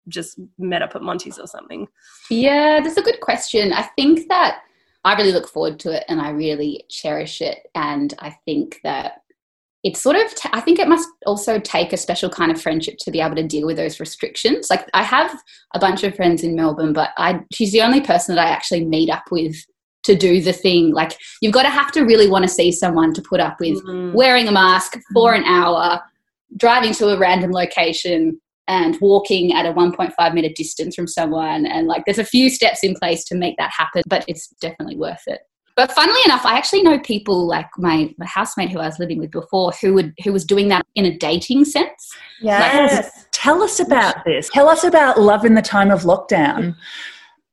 just 0.08 0.40
met 0.58 0.82
up 0.82 0.96
at 0.96 1.02
Monte's 1.02 1.38
or 1.38 1.46
something? 1.46 1.86
Yeah, 2.30 2.80
that's 2.82 2.96
a 2.96 3.02
good 3.02 3.20
question. 3.20 3.72
I 3.72 3.82
think 3.96 4.28
that 4.28 4.62
I 5.04 5.14
really 5.14 5.32
look 5.32 5.48
forward 5.48 5.78
to 5.80 5.92
it 5.92 6.04
and 6.08 6.20
I 6.20 6.30
really 6.30 6.84
cherish 6.90 7.40
it. 7.40 7.58
And 7.74 8.12
I 8.18 8.30
think 8.44 8.80
that 8.82 9.22
it's 9.88 10.02
sort 10.02 10.16
of, 10.16 10.34
t- 10.34 10.50
I 10.52 10.60
think 10.60 10.78
it 10.78 10.86
must 10.86 11.08
also 11.24 11.58
take 11.58 11.94
a 11.94 11.96
special 11.96 12.28
kind 12.28 12.52
of 12.52 12.60
friendship 12.60 12.98
to 12.98 13.10
be 13.10 13.20
able 13.20 13.36
to 13.36 13.42
deal 13.42 13.66
with 13.66 13.78
those 13.78 13.98
restrictions. 13.98 14.68
Like 14.68 14.86
I 14.92 15.02
have 15.02 15.34
a 15.74 15.78
bunch 15.78 16.04
of 16.04 16.14
friends 16.14 16.42
in 16.44 16.54
Melbourne, 16.54 16.92
but 16.92 17.10
I, 17.16 17.40
she's 17.54 17.72
the 17.72 17.80
only 17.80 18.02
person 18.02 18.34
that 18.34 18.46
I 18.46 18.50
actually 18.50 18.84
meet 18.84 19.08
up 19.08 19.24
with 19.30 19.56
to 20.04 20.14
do 20.14 20.42
the 20.42 20.52
thing. 20.52 20.92
Like 20.92 21.16
you've 21.40 21.54
got 21.54 21.62
to 21.62 21.70
have 21.70 21.90
to 21.92 22.02
really 22.02 22.28
want 22.28 22.42
to 22.42 22.50
see 22.50 22.70
someone 22.70 23.14
to 23.14 23.22
put 23.22 23.40
up 23.40 23.56
with 23.60 23.82
mm-hmm. 23.82 24.14
wearing 24.14 24.46
a 24.46 24.52
mask 24.52 24.98
for 25.14 25.32
an 25.32 25.44
hour, 25.44 26.02
driving 26.58 26.92
to 26.94 27.08
a 27.08 27.18
random 27.18 27.52
location, 27.52 28.38
and 28.66 29.00
walking 29.00 29.54
at 29.54 29.64
a 29.64 29.72
1.5 29.72 30.34
meter 30.34 30.52
distance 30.54 30.94
from 30.94 31.06
someone. 31.06 31.64
And 31.64 31.86
like 31.86 32.04
there's 32.04 32.18
a 32.18 32.24
few 32.24 32.50
steps 32.50 32.84
in 32.84 32.94
place 32.94 33.24
to 33.24 33.34
make 33.34 33.56
that 33.56 33.70
happen, 33.74 34.02
but 34.06 34.26
it's 34.28 34.48
definitely 34.60 34.98
worth 34.98 35.22
it. 35.26 35.40
But 35.78 35.92
funnily 35.92 36.18
enough, 36.24 36.44
I 36.44 36.58
actually 36.58 36.82
know 36.82 36.98
people 36.98 37.46
like 37.46 37.68
my, 37.78 38.12
my 38.18 38.26
housemate 38.26 38.70
who 38.70 38.80
I 38.80 38.86
was 38.86 38.98
living 38.98 39.20
with 39.20 39.30
before 39.30 39.70
who 39.80 39.94
would 39.94 40.12
who 40.24 40.32
was 40.32 40.44
doing 40.44 40.66
that 40.70 40.84
in 40.96 41.04
a 41.04 41.16
dating 41.16 41.66
sense. 41.66 42.16
Yes. 42.42 43.04
Like, 43.04 43.30
Tell 43.30 43.62
us 43.62 43.78
about 43.78 44.24
this. 44.24 44.50
Tell 44.52 44.68
us 44.68 44.82
about 44.82 45.20
love 45.20 45.44
in 45.44 45.54
the 45.54 45.62
time 45.62 45.92
of 45.92 46.02
lockdown. 46.02 46.74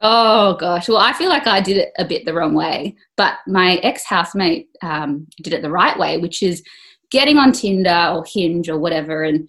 Oh 0.02 0.56
gosh, 0.56 0.90
well, 0.90 0.98
I 0.98 1.14
feel 1.14 1.30
like 1.30 1.46
I 1.46 1.62
did 1.62 1.78
it 1.78 1.92
a 2.00 2.04
bit 2.04 2.26
the 2.26 2.34
wrong 2.34 2.56
way, 2.56 2.96
but 3.16 3.36
my 3.46 3.76
ex 3.84 4.04
housemate 4.04 4.70
um, 4.82 5.28
did 5.44 5.54
it 5.54 5.62
the 5.62 5.70
right 5.70 5.98
way, 6.00 6.18
which 6.18 6.42
is 6.42 6.64
getting 7.12 7.38
on 7.38 7.52
Tinder 7.52 8.12
or 8.12 8.26
Hinge 8.26 8.68
or 8.70 8.80
whatever 8.80 9.22
and 9.22 9.48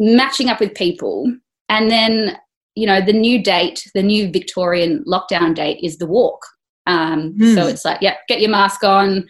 matching 0.00 0.48
up 0.48 0.58
with 0.58 0.74
people. 0.74 1.32
And 1.68 1.88
then, 1.88 2.36
you 2.74 2.88
know, 2.88 3.00
the 3.00 3.12
new 3.12 3.40
date, 3.40 3.88
the 3.94 4.02
new 4.02 4.28
Victorian 4.28 5.04
lockdown 5.06 5.54
date 5.54 5.78
is 5.84 5.98
the 5.98 6.06
walk. 6.06 6.44
Um, 6.88 7.34
mm. 7.34 7.54
So 7.54 7.68
it's 7.68 7.84
like, 7.84 7.98
yeah, 8.00 8.16
get 8.26 8.40
your 8.40 8.50
mask 8.50 8.82
on. 8.82 9.28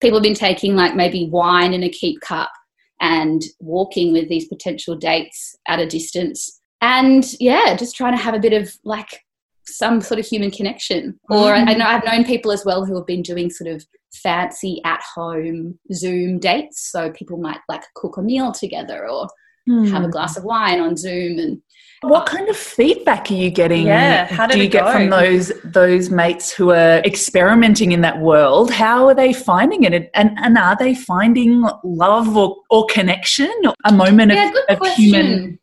People 0.00 0.18
have 0.18 0.22
been 0.22 0.34
taking 0.34 0.76
like 0.76 0.96
maybe 0.96 1.28
wine 1.28 1.74
in 1.74 1.82
a 1.82 1.90
keep 1.90 2.20
cup 2.22 2.50
and 3.00 3.42
walking 3.58 4.12
with 4.12 4.28
these 4.28 4.46
potential 4.46 4.96
dates 4.96 5.56
at 5.68 5.78
a 5.78 5.86
distance. 5.86 6.60
And 6.80 7.26
yeah, 7.38 7.76
just 7.76 7.96
trying 7.96 8.16
to 8.16 8.22
have 8.22 8.34
a 8.34 8.38
bit 8.38 8.54
of 8.54 8.74
like 8.84 9.22
some 9.66 10.00
sort 10.00 10.20
of 10.20 10.26
human 10.26 10.50
connection. 10.50 11.18
Or 11.28 11.52
mm. 11.52 11.68
I 11.68 11.74
know 11.74 11.84
I've 11.84 12.04
known 12.04 12.24
people 12.24 12.52
as 12.52 12.64
well 12.64 12.86
who 12.86 12.96
have 12.96 13.06
been 13.06 13.22
doing 13.22 13.50
sort 13.50 13.68
of 13.68 13.84
fancy 14.12 14.80
at 14.84 15.02
home 15.14 15.78
Zoom 15.92 16.38
dates. 16.38 16.90
So 16.90 17.10
people 17.10 17.38
might 17.38 17.60
like 17.68 17.82
cook 17.94 18.16
a 18.16 18.22
meal 18.22 18.52
together 18.52 19.08
or 19.08 19.28
have 19.68 20.02
a 20.02 20.06
hmm. 20.06 20.10
glass 20.10 20.36
of 20.36 20.44
wine 20.44 20.80
on 20.80 20.96
Zoom 20.96 21.38
and 21.38 21.62
what 22.02 22.24
kind 22.24 22.48
of 22.48 22.56
feedback 22.56 23.30
are 23.30 23.34
you 23.34 23.50
getting? 23.50 23.86
Yeah, 23.86 24.24
how 24.26 24.46
do 24.46 24.58
you 24.58 24.68
get 24.68 24.84
go? 24.84 24.92
from 24.92 25.10
those 25.10 25.52
those 25.64 26.08
mates 26.08 26.50
who 26.50 26.70
are 26.70 26.98
experimenting 27.00 27.92
in 27.92 28.00
that 28.00 28.18
world? 28.20 28.70
How 28.70 29.06
are 29.08 29.14
they 29.14 29.34
finding 29.34 29.84
it, 29.84 30.10
and 30.14 30.30
and 30.38 30.56
are 30.56 30.76
they 30.76 30.94
finding 30.94 31.62
love 31.84 32.34
or, 32.36 32.56
or 32.70 32.86
connection, 32.86 33.52
a 33.84 33.92
moment 33.92 34.32
yeah, 34.32 34.50
of, 34.70 34.80
of 34.80 34.94
human 34.94 35.58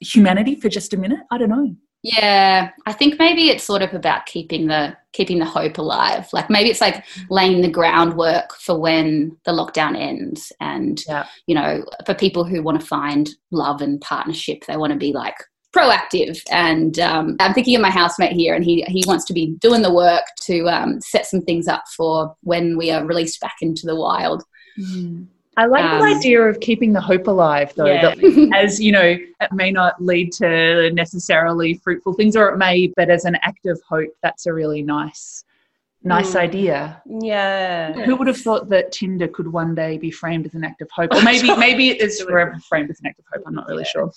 humanity 0.00 0.56
for 0.56 0.68
just 0.68 0.92
a 0.92 0.96
minute? 0.96 1.20
I 1.30 1.38
don't 1.38 1.50
know. 1.50 1.76
Yeah, 2.06 2.70
I 2.86 2.92
think 2.92 3.18
maybe 3.18 3.50
it's 3.50 3.64
sort 3.64 3.82
of 3.82 3.92
about 3.92 4.26
keeping 4.26 4.68
the 4.68 4.96
keeping 5.12 5.40
the 5.40 5.44
hope 5.44 5.76
alive. 5.78 6.28
Like 6.32 6.48
maybe 6.48 6.70
it's 6.70 6.80
like 6.80 7.04
laying 7.30 7.62
the 7.62 7.68
groundwork 7.68 8.54
for 8.60 8.78
when 8.78 9.36
the 9.44 9.50
lockdown 9.50 9.98
ends, 9.98 10.52
and 10.60 11.02
yeah. 11.08 11.26
you 11.48 11.56
know, 11.56 11.84
for 12.04 12.14
people 12.14 12.44
who 12.44 12.62
want 12.62 12.80
to 12.80 12.86
find 12.86 13.30
love 13.50 13.82
and 13.82 14.00
partnership, 14.00 14.66
they 14.66 14.76
want 14.76 14.92
to 14.92 14.98
be 14.98 15.12
like 15.12 15.34
proactive. 15.74 16.40
And 16.48 16.96
um, 17.00 17.36
I'm 17.40 17.54
thinking 17.54 17.74
of 17.74 17.82
my 17.82 17.90
housemate 17.90 18.32
here, 18.32 18.54
and 18.54 18.64
he 18.64 18.82
he 18.82 19.02
wants 19.04 19.24
to 19.24 19.32
be 19.32 19.56
doing 19.58 19.82
the 19.82 19.92
work 19.92 20.26
to 20.42 20.68
um, 20.68 21.00
set 21.00 21.26
some 21.26 21.42
things 21.42 21.66
up 21.66 21.82
for 21.96 22.36
when 22.42 22.78
we 22.78 22.92
are 22.92 23.04
released 23.04 23.40
back 23.40 23.56
into 23.62 23.84
the 23.84 23.96
wild. 23.96 24.44
Mm. 24.78 25.26
I 25.58 25.66
like 25.66 25.84
um, 25.84 26.00
the 26.00 26.04
idea 26.04 26.42
of 26.42 26.60
keeping 26.60 26.92
the 26.92 27.00
hope 27.00 27.28
alive, 27.28 27.72
though. 27.74 27.86
Yeah. 27.86 28.14
That, 28.14 28.50
as 28.54 28.78
you 28.78 28.92
know, 28.92 29.16
it 29.40 29.52
may 29.52 29.70
not 29.70 30.02
lead 30.02 30.32
to 30.32 30.90
necessarily 30.90 31.74
fruitful 31.74 32.12
things, 32.12 32.36
or 32.36 32.48
it 32.48 32.58
may, 32.58 32.88
but 32.88 33.08
as 33.08 33.24
an 33.24 33.36
act 33.42 33.64
of 33.66 33.80
hope, 33.88 34.10
that's 34.22 34.46
a 34.46 34.52
really 34.52 34.82
nice, 34.82 35.44
nice 36.02 36.32
mm. 36.32 36.40
idea. 36.40 37.02
Yeah. 37.06 37.92
Who 38.04 38.16
would 38.16 38.26
have 38.26 38.36
thought 38.36 38.68
that 38.68 38.92
Tinder 38.92 39.28
could 39.28 39.50
one 39.50 39.74
day 39.74 39.96
be 39.96 40.10
framed 40.10 40.44
as 40.44 40.54
an 40.54 40.62
act 40.62 40.82
of 40.82 40.90
hope, 40.90 41.14
or 41.14 41.22
maybe 41.22 41.54
maybe 41.56 41.88
it 41.88 42.02
is 42.02 42.20
forever 42.20 42.58
framed 42.68 42.90
as 42.90 43.00
an 43.00 43.06
act 43.06 43.18
of 43.20 43.24
hope. 43.32 43.42
I'm 43.46 43.54
not 43.54 43.66
really 43.66 43.86
yeah. 43.94 44.10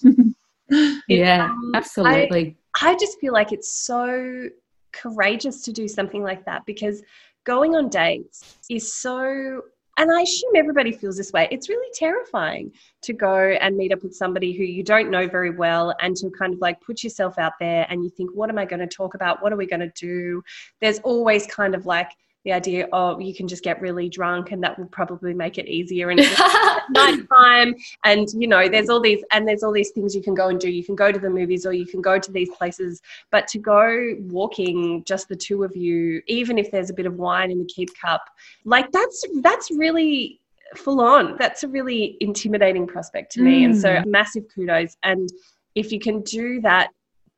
sure. 0.71 0.99
yeah, 1.07 1.45
um, 1.45 1.71
absolutely. 1.73 2.57
I, 2.75 2.91
I 2.91 2.97
just 2.97 3.17
feel 3.19 3.31
like 3.31 3.53
it's 3.53 3.71
so 3.71 4.49
courageous 4.91 5.61
to 5.61 5.71
do 5.71 5.87
something 5.87 6.23
like 6.23 6.43
that 6.45 6.65
because 6.65 7.01
going 7.45 7.75
on 7.75 7.87
dates 7.87 8.57
is 8.69 8.93
so 8.93 9.61
and 9.99 10.09
I 10.09 10.21
assume 10.21 10.51
everybody 10.55 10.93
feels 10.93 11.17
this 11.17 11.33
way. 11.33 11.49
It's 11.51 11.67
really 11.67 11.89
terrifying 11.93 12.71
to 13.01 13.11
go 13.11 13.35
and 13.35 13.75
meet 13.75 13.91
up 13.91 14.01
with 14.01 14.15
somebody 14.15 14.53
who 14.53 14.63
you 14.63 14.81
don't 14.81 15.11
know 15.11 15.27
very 15.27 15.49
well 15.49 15.93
and 15.99 16.15
to 16.17 16.29
kind 16.31 16.53
of 16.53 16.61
like 16.61 16.79
put 16.79 17.03
yourself 17.03 17.37
out 17.37 17.51
there 17.59 17.85
and 17.89 18.01
you 18.01 18.09
think, 18.09 18.31
what 18.33 18.49
am 18.49 18.57
I 18.57 18.63
going 18.63 18.79
to 18.79 18.87
talk 18.87 19.13
about? 19.13 19.43
What 19.43 19.51
are 19.51 19.57
we 19.57 19.67
going 19.67 19.81
to 19.81 19.91
do? 19.95 20.41
There's 20.79 20.99
always 20.99 21.45
kind 21.47 21.75
of 21.75 21.85
like, 21.85 22.11
the 22.45 22.51
idea 22.51 22.87
of 22.93 23.21
you 23.21 23.33
can 23.33 23.47
just 23.47 23.63
get 23.63 23.81
really 23.81 24.09
drunk 24.09 24.51
and 24.51 24.63
that 24.63 24.77
will 24.79 24.87
probably 24.87 25.33
make 25.33 25.57
it 25.57 25.67
easier 25.67 26.09
and 26.09 26.19
night 26.91 27.21
time 27.37 27.75
and 28.05 28.29
you 28.33 28.47
know 28.47 28.69
there's 28.69 28.89
all 28.89 29.01
these 29.01 29.23
and 29.31 29.47
there's 29.47 29.63
all 29.63 29.73
these 29.73 29.91
things 29.91 30.15
you 30.15 30.23
can 30.23 30.33
go 30.33 30.47
and 30.47 30.59
do 30.59 30.69
you 30.69 30.83
can 30.83 30.95
go 30.95 31.11
to 31.11 31.19
the 31.19 31.29
movies 31.29 31.65
or 31.65 31.73
you 31.73 31.85
can 31.85 32.01
go 32.01 32.17
to 32.17 32.31
these 32.31 32.49
places 32.51 33.01
but 33.29 33.47
to 33.47 33.59
go 33.59 34.15
walking 34.21 35.03
just 35.05 35.27
the 35.27 35.35
two 35.35 35.63
of 35.63 35.75
you 35.75 36.21
even 36.27 36.57
if 36.57 36.71
there's 36.71 36.89
a 36.89 36.93
bit 36.93 37.05
of 37.05 37.15
wine 37.15 37.51
in 37.51 37.59
the 37.59 37.65
keep 37.65 37.89
cup 37.99 38.21
like 38.63 38.89
that's 38.91 39.25
that's 39.41 39.69
really 39.71 40.39
full 40.75 41.01
on. 41.01 41.35
That's 41.37 41.63
a 41.63 41.67
really 41.67 42.17
intimidating 42.19 42.87
prospect 42.87 43.31
to 43.33 43.41
me. 43.41 43.61
Mm. 43.61 43.65
And 43.65 43.77
so 43.77 44.03
massive 44.05 44.45
kudos. 44.53 44.97
And 45.03 45.29
if 45.75 45.91
you 45.91 45.99
can 45.99 46.21
do 46.21 46.61
that 46.61 46.89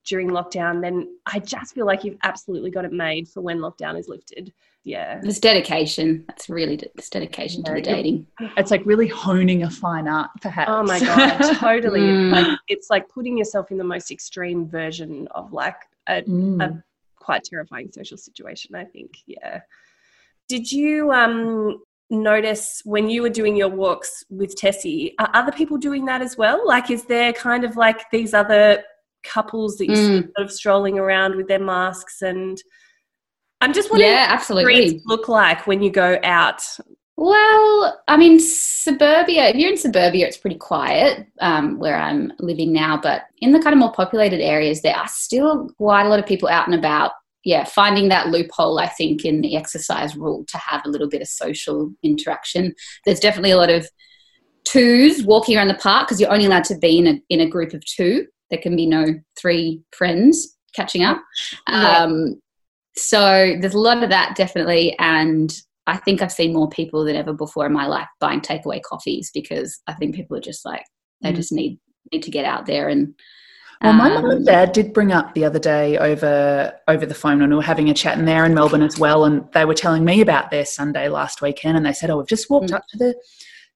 during 0.05 0.29
lockdown, 0.29 0.81
then 0.81 1.15
I 1.25 1.39
just 1.39 1.74
feel 1.74 1.86
like 1.86 2.03
you've 2.03 2.17
absolutely 2.24 2.72
got 2.72 2.86
it 2.86 2.91
made 2.91 3.27
for 3.27 3.41
when 3.41 3.60
lockdown 3.60 4.00
is 4.00 4.08
lifted. 4.08 4.51
Yeah. 4.83 5.21
It's 5.23 5.39
dedication. 5.39 6.25
That's 6.27 6.50
really 6.50 6.75
de- 6.77 6.89
it's 6.95 7.09
dedication 7.09 7.63
to 7.65 7.73
the 7.73 7.81
dating. 7.81 8.25
It's 8.57 8.71
like 8.71 8.83
really 8.85 9.07
honing 9.07 9.61
a 9.63 9.69
fine 9.69 10.07
art, 10.07 10.31
perhaps. 10.41 10.71
Oh 10.73 10.81
my 10.83 11.00
God, 11.09 11.38
totally. 11.55 12.00
Mm. 12.00 12.31
Like 12.31 12.57
it's 12.67 12.89
like 12.89 13.07
putting 13.09 13.38
yourself 13.38 13.69
in 13.71 13.77
the 13.77 13.83
most 13.83 14.09
extreme 14.09 14.67
version 14.67 15.27
of 15.31 15.53
like 15.53 15.75
a 16.07 16.23
Mm. 16.23 16.63
a 16.63 16.83
quite 17.17 17.43
terrifying 17.43 17.91
social 17.91 18.17
situation, 18.17 18.73
I 18.73 18.85
think. 18.85 19.11
Yeah. 19.27 19.61
Did 20.50 20.71
you 20.71 21.11
um 21.11 21.83
notice 22.09 22.81
when 22.83 23.07
you 23.09 23.21
were 23.21 23.29
doing 23.29 23.55
your 23.55 23.69
walks 23.69 24.23
with 24.31 24.55
Tessie, 24.55 25.13
are 25.19 25.29
other 25.33 25.51
people 25.51 25.77
doing 25.77 26.05
that 26.05 26.21
as 26.23 26.38
well? 26.38 26.65
Like 26.67 26.89
is 26.89 27.05
there 27.05 27.31
kind 27.33 27.63
of 27.63 27.77
like 27.77 28.09
these 28.11 28.33
other 28.33 28.83
couples 29.23 29.77
that 29.77 29.88
you 29.88 29.95
see 29.95 30.01
Mm. 30.21 30.23
sort 30.35 30.45
of 30.47 30.51
strolling 30.51 30.97
around 30.97 31.35
with 31.35 31.47
their 31.47 31.59
masks 31.59 32.23
and 32.23 32.57
I'm 33.62 33.74
just 33.74 33.89
wondering 33.91 34.12
Yeah, 34.12 34.27
absolutely. 34.30 35.01
look 35.06 35.27
like 35.27 35.68
when 35.68 35.82
you 35.82 35.91
go 35.91 36.20
out. 36.24 36.62
Well, 37.18 38.01
I 38.08 38.18
mean, 38.18 38.39
suburbia, 38.39 39.50
if 39.50 39.56
you're 39.56 39.70
in 39.70 39.77
suburbia, 39.77 40.27
it's 40.27 40.38
pretty 40.38 40.56
quiet 40.56 41.27
um, 41.39 41.77
where 41.77 41.96
I'm 41.96 42.34
living 42.39 42.74
now. 42.74 43.00
But 43.00 43.25
in 43.38 43.51
the 43.51 43.60
kind 43.60 43.74
of 43.74 43.80
more 43.80 43.91
populated 43.91 44.41
areas, 44.41 44.82
there 44.82 44.96
are 44.96 45.08
still 45.08 45.70
quite 45.77 46.06
a 46.06 46.10
lot 46.10 46.20
of 46.20 46.25
people 46.25 46.50
out 46.50 46.68
and 46.68 46.75
about. 46.75 47.12
Yeah, 47.44 47.63
finding 47.63 48.10
that 48.10 48.27
loophole, 48.27 48.80
I 48.80 48.88
think, 48.88 49.25
in 49.25 49.41
the 49.41 49.56
exercise 49.56 50.15
rule 50.15 50.46
to 50.48 50.58
have 50.58 50.82
a 50.86 50.89
little 50.89 51.10
bit 51.10 51.22
of 51.22 51.27
social 51.27 51.91
interaction. 52.03 52.74
There's 53.06 53.20
definitely 53.20 53.51
a 53.51 53.58
lot 53.58 53.70
of 53.70 53.88
twos 54.63 55.24
walking 55.24 55.58
around 55.58 55.68
the 55.68 55.75
park 55.75 56.08
because 56.08 56.20
you're 56.20 56.32
only 56.32 56.46
allowed 56.46 56.65
to 56.65 56.77
be 56.77 56.98
in 57.00 57.08
a, 57.08 57.22
in 57.30 57.41
a 57.41 57.50
group 57.50 57.74
of 57.74 57.84
two. 57.86 58.27
There 58.50 58.60
can 58.60 58.75
be 58.75 58.86
no 58.86 59.20
three 59.38 59.82
friends 59.91 60.56
catching 60.75 61.03
up. 61.03 61.22
Um, 61.68 62.41
so 62.95 63.55
there's 63.60 63.74
a 63.74 63.79
lot 63.79 64.03
of 64.03 64.10
that 64.10 64.36
definitely. 64.36 64.95
And 65.00 65.53
I 65.88 65.98
think 65.98 66.21
I've 66.21 66.31
seen 66.31 66.53
more 66.53 66.69
people 66.69 67.03
than 67.03 67.15
ever 67.15 67.33
before 67.33 67.65
in 67.65 67.74
my 67.74 67.88
life 67.88 68.07
buying 68.19 68.41
takeaway 68.41 68.81
coffees 68.81 69.31
because 69.33 69.79
I 69.88 69.93
think 69.93 70.15
people 70.15 70.38
are 70.38 70.41
just 70.41 70.65
like 70.65 70.83
they 71.21 71.31
Mm. 71.31 71.36
just 71.36 71.51
need 71.51 71.79
need 72.12 72.24
to 72.24 72.31
get 72.31 72.45
out 72.45 72.65
there 72.65 72.89
and. 72.89 73.13
Well, 73.83 73.93
my 73.93 74.10
mum 74.10 74.25
um, 74.25 74.31
and 74.31 74.45
dad 74.45 74.74
did 74.74 74.93
bring 74.93 75.12
up 75.12 75.33
the 75.33 75.43
other 75.43 75.57
day 75.57 75.98
over 75.98 76.71
over 76.88 77.03
the 77.03 77.15
phone 77.15 77.39
when 77.39 77.50
we 77.50 77.55
were 77.55 77.63
having 77.63 77.89
a 77.89 77.95
chat, 77.95 78.15
and 78.15 78.27
they're 78.27 78.45
in 78.45 78.53
Melbourne 78.53 78.83
as 78.83 79.00
well. 79.00 79.25
And 79.25 79.43
they 79.53 79.65
were 79.65 79.74
telling 79.74 80.05
me 80.05 80.21
about 80.21 80.51
their 80.51 80.65
Sunday 80.65 81.10
last 81.10 81.41
weekend, 81.41 81.77
and 81.77 81.83
they 81.86 81.93
said, 81.93 82.12
"Oh, 82.12 82.17
we've 82.17 82.27
just 82.27 82.48
walked 82.51 82.69
Mm. 82.69 82.75
up 82.75 82.83
to 82.89 82.98
the 83.00 83.15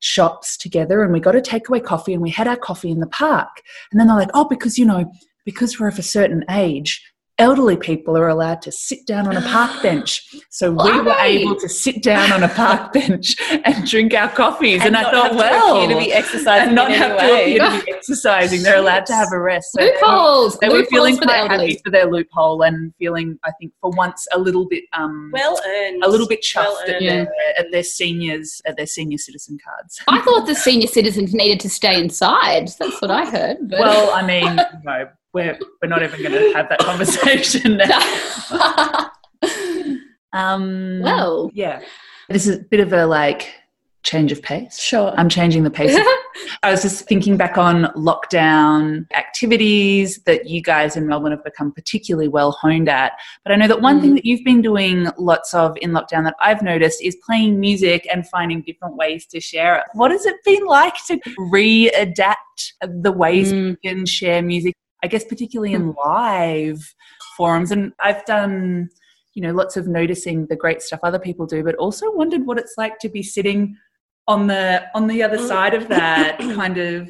shops 0.02 0.58
together, 0.58 1.02
and 1.02 1.12
we 1.12 1.20
got 1.20 1.36
a 1.36 1.40
takeaway 1.42 1.84
coffee, 1.84 2.14
and 2.14 2.22
we 2.22 2.30
had 2.30 2.48
our 2.48 2.56
coffee 2.56 2.92
in 2.92 3.00
the 3.00 3.08
park." 3.08 3.64
And 3.92 4.00
then 4.00 4.06
they're 4.06 4.16
like, 4.16 4.30
"Oh, 4.36 4.46
because 4.46 4.78
you 4.78 4.86
know, 4.86 5.12
because 5.44 5.80
we're 5.80 5.88
of 5.88 5.98
a 5.98 6.04
certain 6.04 6.46
age." 6.52 7.02
Elderly 7.38 7.76
people 7.76 8.16
are 8.18 8.30
allowed 8.30 8.62
to 8.62 8.72
sit 8.72 9.06
down 9.06 9.28
on 9.28 9.36
a 9.36 9.42
park 9.42 9.82
bench. 9.84 10.26
So 10.50 10.72
we 10.72 11.02
were 11.02 11.16
able 11.20 11.56
to 11.60 11.68
sit 11.68 12.02
down 12.02 12.32
on 12.32 12.44
a 12.44 12.48
park 12.48 12.94
bench 12.94 13.36
and 13.66 13.86
drink 13.86 14.14
our 14.14 14.30
coffees. 14.30 14.82
And, 14.86 14.96
I 14.96 15.12
thought, 15.12 15.32
to 15.32 15.36
well, 15.36 15.84
appear 15.84 15.98
to 15.98 16.02
be 16.06 16.14
exercising 16.14 16.68
and 16.68 16.76
not 16.76 16.92
have 16.92 17.18
to 17.20 17.26
appear 17.26 17.60
to 17.60 17.86
be 17.86 17.92
exercising. 17.92 18.64
They're 18.64 18.78
allowed 18.78 19.06
to 19.08 19.14
have 19.14 19.28
a 19.34 19.40
rest. 19.40 19.74
So 19.74 19.82
they 19.82 19.88
were- 19.90 19.96
loopholes. 19.98 20.58
they 20.60 20.70
were 20.70 20.86
feeling 20.86 21.16
for 21.16 21.22
the 21.22 21.26
quite 21.28 21.40
elderly. 21.40 21.72
happy 21.72 21.82
for 21.84 21.92
their 21.92 22.06
loophole 22.10 22.62
and 22.62 22.94
feeling, 23.00 23.38
I 23.44 23.52
think, 23.60 23.74
for 23.82 23.90
once 23.92 24.26
a 24.32 24.40
little 24.40 24.66
bit, 24.66 24.86
um, 24.94 25.30
well 25.34 25.60
earned. 25.68 26.06
a 26.06 26.10
little 26.10 26.28
bit 26.28 26.42
chuffed 26.42 26.64
well 26.64 26.80
at, 26.88 27.00
their, 27.02 27.28
at 27.60 27.66
their 27.72 27.84
seniors, 27.84 28.62
at 28.66 28.78
their 28.78 28.88
senior 28.88 29.18
citizen 29.18 29.58
cards. 29.62 30.00
I 30.08 30.22
thought 30.22 30.46
the 30.48 30.56
senior 30.56 30.88
citizens 30.88 31.34
needed 31.34 31.60
to 31.62 31.70
stay 31.70 32.00
inside. 32.00 32.70
That's 32.80 33.02
what 33.02 33.12
I 33.12 33.30
heard. 33.30 33.58
But 33.70 33.80
Well, 33.82 34.12
I 34.12 34.26
mean, 34.26 34.56
no, 34.86 35.10
we're 35.36 35.60
we're 35.82 35.90
not 35.90 36.02
even 36.02 36.20
going 36.22 36.32
to 36.32 36.54
have 36.58 36.70
that 36.70 36.80
conversation 36.80 37.78
now. 37.78 39.12
Um, 40.34 41.00
well, 41.02 41.50
yeah, 41.54 41.82
this 42.28 42.46
is 42.46 42.58
a 42.58 42.60
bit 42.60 42.82
of 42.82 42.92
a 42.92 43.06
like 43.06 43.54
change 44.04 44.34
of 44.34 44.42
pace. 44.42 44.78
Sure. 44.82 45.14
I'm 45.18 45.30
changing 45.30 45.64
the 45.64 45.72
pace. 45.72 45.98
I 46.64 46.70
was 46.72 46.82
just 46.82 47.08
thinking 47.08 47.38
back 47.38 47.58
on 47.58 47.86
lockdown 47.96 49.10
activities 49.14 50.22
that 50.26 50.46
you 50.50 50.62
guys 50.62 50.98
in 50.98 51.08
Melbourne 51.08 51.32
have 51.32 51.44
become 51.44 51.72
particularly 51.72 52.28
well 52.28 52.52
honed 52.52 52.90
at. 52.90 53.14
But 53.46 53.54
I 53.54 53.56
know 53.56 53.68
that 53.70 53.82
one 53.82 54.02
thing 54.02 54.12
Mm. 54.12 54.16
that 54.16 54.26
you've 54.26 54.44
been 54.44 54.62
doing 54.62 55.08
lots 55.18 55.54
of 55.54 55.78
in 55.82 55.92
lockdown 55.92 56.26
that 56.26 56.36
I've 56.42 56.62
noticed 56.62 57.02
is 57.02 57.16
playing 57.26 57.58
music 57.60 58.06
and 58.14 58.28
finding 58.28 58.62
different 58.62 58.98
ways 58.98 59.26
to 59.28 59.40
share 59.40 59.78
it. 59.78 59.86
What 59.94 60.12
has 60.12 60.26
it 60.26 60.36
been 60.44 60.66
like 60.66 60.96
to 61.08 61.18
readapt 61.54 62.36
the 62.82 63.12
ways 63.14 63.54
Mm. 63.54 63.70
you 63.70 63.78
can 63.90 64.06
share 64.06 64.42
music? 64.42 64.76
I 65.06 65.08
guess 65.08 65.24
particularly 65.24 65.74
in 65.74 65.94
live 66.06 66.82
forums. 67.38 67.70
And 67.72 67.94
I've 68.08 68.24
done, 68.26 68.90
you 69.36 69.42
know, 69.44 69.54
lots 69.62 69.78
of 69.78 69.88
noticing 69.88 70.38
the 70.48 70.56
great 70.64 70.82
stuff 70.82 71.00
other 71.04 71.20
people 71.28 71.46
do, 71.46 71.64
but 71.64 71.76
also 71.76 72.12
wondered 72.12 72.46
what 72.48 72.58
it's 72.58 72.76
like 72.84 72.98
to 73.00 73.10
be 73.10 73.24
sitting 73.24 73.62
on 74.28 74.48
the 74.48 74.84
on 74.96 75.08
the 75.08 75.22
other 75.22 75.38
side 75.38 75.74
of 75.80 75.88
that 75.90 76.40
kind 76.60 76.78
of 76.80 77.10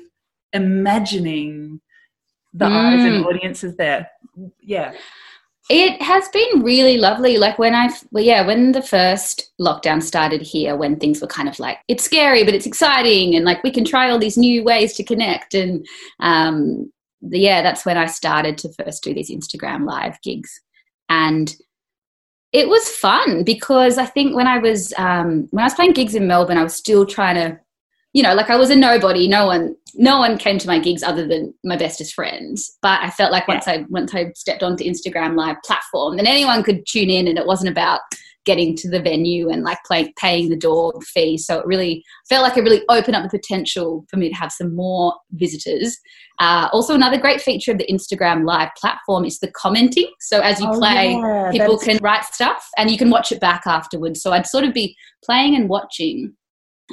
imagining 0.52 1.80
the 2.54 2.66
eyes 2.66 3.04
and 3.06 3.24
Mm. 3.24 3.26
audiences 3.28 3.74
there 3.78 4.02
yeah 4.62 4.90
It 5.70 6.00
has 6.02 6.28
been 6.30 6.62
really 6.62 6.98
lovely. 6.98 7.38
Like 7.38 7.58
when 7.58 7.74
I, 7.74 7.90
well, 8.12 8.24
yeah, 8.24 8.46
when 8.46 8.72
the 8.72 8.84
first 8.84 9.52
lockdown 9.60 10.00
started 10.04 10.42
here, 10.54 10.76
when 10.76 11.00
things 11.00 11.22
were 11.22 11.28
kind 11.38 11.50
of 11.50 11.58
like, 11.60 11.80
it's 11.88 12.04
scary, 12.04 12.44
but 12.46 12.54
it's 12.54 12.68
exciting. 12.68 13.36
And 13.36 13.46
like 13.46 13.64
we 13.64 13.72
can 13.72 13.84
try 13.84 14.10
all 14.10 14.20
these 14.20 14.38
new 14.38 14.64
ways 14.64 14.94
to 14.98 15.04
connect. 15.04 15.56
And 15.56 15.84
um, 16.20 16.92
yeah, 17.21 17.62
that's 17.62 17.86
when 17.86 17.97
I 17.97 18.06
started 18.06 18.58
to 18.60 18.73
first 18.73 19.04
do 19.04 19.13
these 19.13 19.32
Instagram 19.32 19.86
live 19.86 20.21
gigs. 20.21 20.62
And 21.10 21.56
it 22.51 22.69
was 22.69 22.88
fun 22.88 23.43
because 23.43 23.97
I 23.97 24.06
think 24.06 24.36
when 24.36 24.47
I 24.47 24.60
was, 24.60 24.93
um, 24.97 25.47
when 25.51 25.62
I 25.62 25.65
was 25.65 25.73
playing 25.73 25.93
gigs 25.93 26.15
in 26.15 26.28
Melbourne, 26.28 26.58
I 26.58 26.63
was 26.63 26.75
still 26.75 27.06
trying 27.06 27.36
to, 27.36 27.60
you 28.13 28.23
know, 28.23 28.34
like 28.34 28.49
I 28.49 28.56
was 28.56 28.69
a 28.69 28.75
nobody. 28.75 29.28
No 29.28 29.45
one, 29.45 29.75
no 29.95 30.19
one 30.19 30.38
came 30.38 30.58
to 30.60 30.67
my 30.67 30.80
gigs 30.80 31.04
other 31.04 31.28
than 31.28 31.54
my 31.63 31.75
bestest 31.75 32.13
friends. 32.13 32.78
But 32.82 33.01
I 33.01 33.10
felt 33.10 33.32
like 33.32 33.47
once 33.47 33.67
I 33.67 33.86
once 33.89 34.15
I 34.15 34.32
stepped 34.36 34.63
onto 34.63 34.86
Instagram 34.86 35.36
live 35.36 35.58
platform, 35.65 36.15
then 36.15 36.28
anyone 36.28 36.63
could 36.63 36.86
tune 36.86 37.10
in, 37.10 37.28
and 37.28 37.38
it 37.38 37.45
wasn't 37.45 37.71
about 37.71 37.99
getting 38.46 38.76
to 38.78 38.90
the 38.90 39.02
venue 39.02 39.50
and 39.50 39.64
like 39.64 39.80
play, 39.86 40.14
paying 40.18 40.50
the 40.50 40.56
door 40.56 40.94
fee. 41.02 41.38
So 41.38 41.60
it 41.60 41.66
really 41.66 42.04
felt 42.30 42.44
like 42.44 42.58
it 42.58 42.62
really 42.62 42.84
opened 42.90 43.16
up 43.16 43.24
the 43.24 43.38
potential 43.38 44.06
for 44.10 44.18
me 44.18 44.30
to 44.30 44.36
have 44.36 44.52
some 44.52 44.76
more 44.76 45.14
visitors. 45.32 45.98
Uh, 46.40 46.70
also, 46.72 46.94
another 46.94 47.18
great 47.18 47.42
feature 47.42 47.72
of 47.72 47.78
the 47.78 47.88
Instagram 47.88 48.46
live 48.46 48.70
platform 48.78 49.26
is 49.26 49.40
the 49.40 49.52
commenting. 49.52 50.10
So 50.20 50.42
as 50.42 50.60
you 50.60 50.68
Oh, 50.70 50.78
play, 50.78 51.14
yeah, 51.14 51.52
people 51.52 51.78
can 51.78 51.98
write 52.02 52.26
stuff 52.26 52.68
and 52.78 52.92
you 52.92 52.98
can 52.98 53.10
watch 53.10 53.32
it 53.32 53.40
back 53.40 53.64
afterwards. 53.66 54.22
So 54.22 54.32
I'd 54.32 54.48
sort 54.48 54.64
of 54.64 54.74
be 54.74 54.96
playing 55.24 55.56
and 55.56 55.70
watching, 55.70 56.34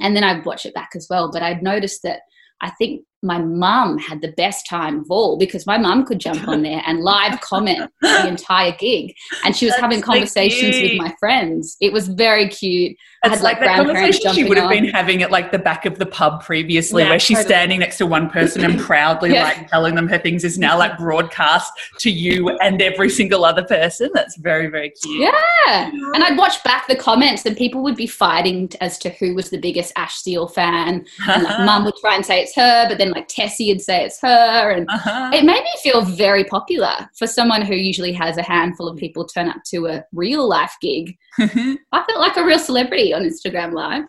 and 0.02 0.16
then 0.16 0.24
I'd 0.24 0.44
watch 0.44 0.64
it 0.64 0.74
back 0.74 0.90
as 0.94 1.06
well. 1.10 1.30
But 1.30 1.42
I'd 1.42 1.62
noticed 1.62 2.02
that 2.04 2.20
I 2.60 2.70
think 2.70 3.02
my 3.22 3.38
mum 3.38 3.98
had 3.98 4.20
the 4.20 4.32
best 4.32 4.66
time 4.68 5.00
of 5.00 5.10
all 5.10 5.38
because 5.38 5.66
my 5.66 5.78
mum 5.78 6.04
could 6.04 6.18
jump 6.18 6.48
on 6.48 6.62
there 6.62 6.82
and 6.86 7.00
live 7.00 7.40
comment 7.40 7.90
the 8.00 8.26
entire 8.26 8.72
gig, 8.72 9.14
and 9.44 9.56
she 9.56 9.66
was 9.66 9.72
That's 9.74 9.82
having 9.82 10.00
so 10.00 10.06
conversations 10.06 10.82
with 10.82 10.98
my 10.98 11.14
friends. 11.18 11.76
It 11.80 11.92
was 11.92 12.08
very 12.08 12.48
cute. 12.48 12.96
It's 13.24 13.34
had, 13.36 13.42
like, 13.42 13.60
like, 13.60 13.66
that 13.66 13.76
conversation 13.86 14.32
she 14.32 14.42
would 14.44 14.56
have 14.56 14.66
on. 14.66 14.72
been 14.72 14.88
having 14.88 15.22
at 15.22 15.30
like 15.30 15.52
the 15.52 15.58
back 15.58 15.86
of 15.86 15.98
the 15.98 16.06
pub 16.06 16.42
previously 16.42 17.04
Yeah, 17.04 17.10
where 17.10 17.18
she's 17.20 17.36
totally. 17.38 17.54
standing 17.54 17.78
next 17.80 17.98
to 17.98 18.06
one 18.06 18.28
person 18.28 18.64
and 18.64 18.80
proudly 18.88 19.32
Yeah. 19.34 19.44
like 19.44 19.68
telling 19.68 19.94
them 19.94 20.08
her 20.08 20.18
things 20.18 20.42
is 20.42 20.58
now 20.58 20.76
like 20.76 20.98
broadcast 21.06 21.72
to 21.98 22.10
you 22.10 22.50
and 22.58 22.82
every 22.82 23.08
single 23.08 23.44
other 23.44 23.62
person 23.62 24.10
that's 24.12 24.36
very 24.38 24.66
very 24.66 24.90
cute 24.90 25.20
Yeah. 25.20 25.90
And 26.14 26.24
I'd 26.24 26.36
watch 26.36 26.62
back 26.64 26.88
the 26.88 26.96
comments, 26.96 27.46
and 27.46 27.56
people 27.56 27.82
would 27.84 27.94
be 27.96 28.06
fighting 28.08 28.68
as 28.80 28.98
to 28.98 29.10
who 29.10 29.34
was 29.34 29.50
the 29.50 29.58
biggest 29.58 29.92
Ash 29.96 30.16
Steel 30.16 30.48
fan. 30.48 31.06
And 31.28 31.42
like, 31.44 31.58
mum 31.64 31.84
would 31.84 31.94
try 32.00 32.16
and 32.16 32.26
say 32.26 32.42
it's 32.42 32.54
her, 32.56 32.88
but 32.88 32.98
then 32.98 33.10
like 33.12 33.28
Tessie 33.28 33.68
would 33.72 33.80
say 33.80 34.04
it's 34.04 34.20
her. 34.20 34.70
And 34.72 34.88
Uh-huh. 34.90 35.30
it 35.32 35.44
made 35.44 35.62
me 35.62 35.70
feel 35.82 36.02
very 36.02 36.42
popular 36.44 37.08
for 37.16 37.26
someone 37.28 37.62
who 37.62 37.74
usually 37.74 38.12
has 38.12 38.36
a 38.36 38.42
handful 38.42 38.88
of 38.88 38.98
people 38.98 39.24
turn 39.24 39.48
up 39.48 39.62
to 39.66 39.86
a 39.86 40.04
real 40.12 40.46
life 40.48 40.74
gig. 40.82 41.16
I 41.92 42.04
felt 42.06 42.18
like 42.20 42.36
a 42.36 42.44
real 42.44 42.58
celebrity 42.58 43.12
on 43.14 43.22
Instagram 43.22 43.72
Live. 43.72 44.04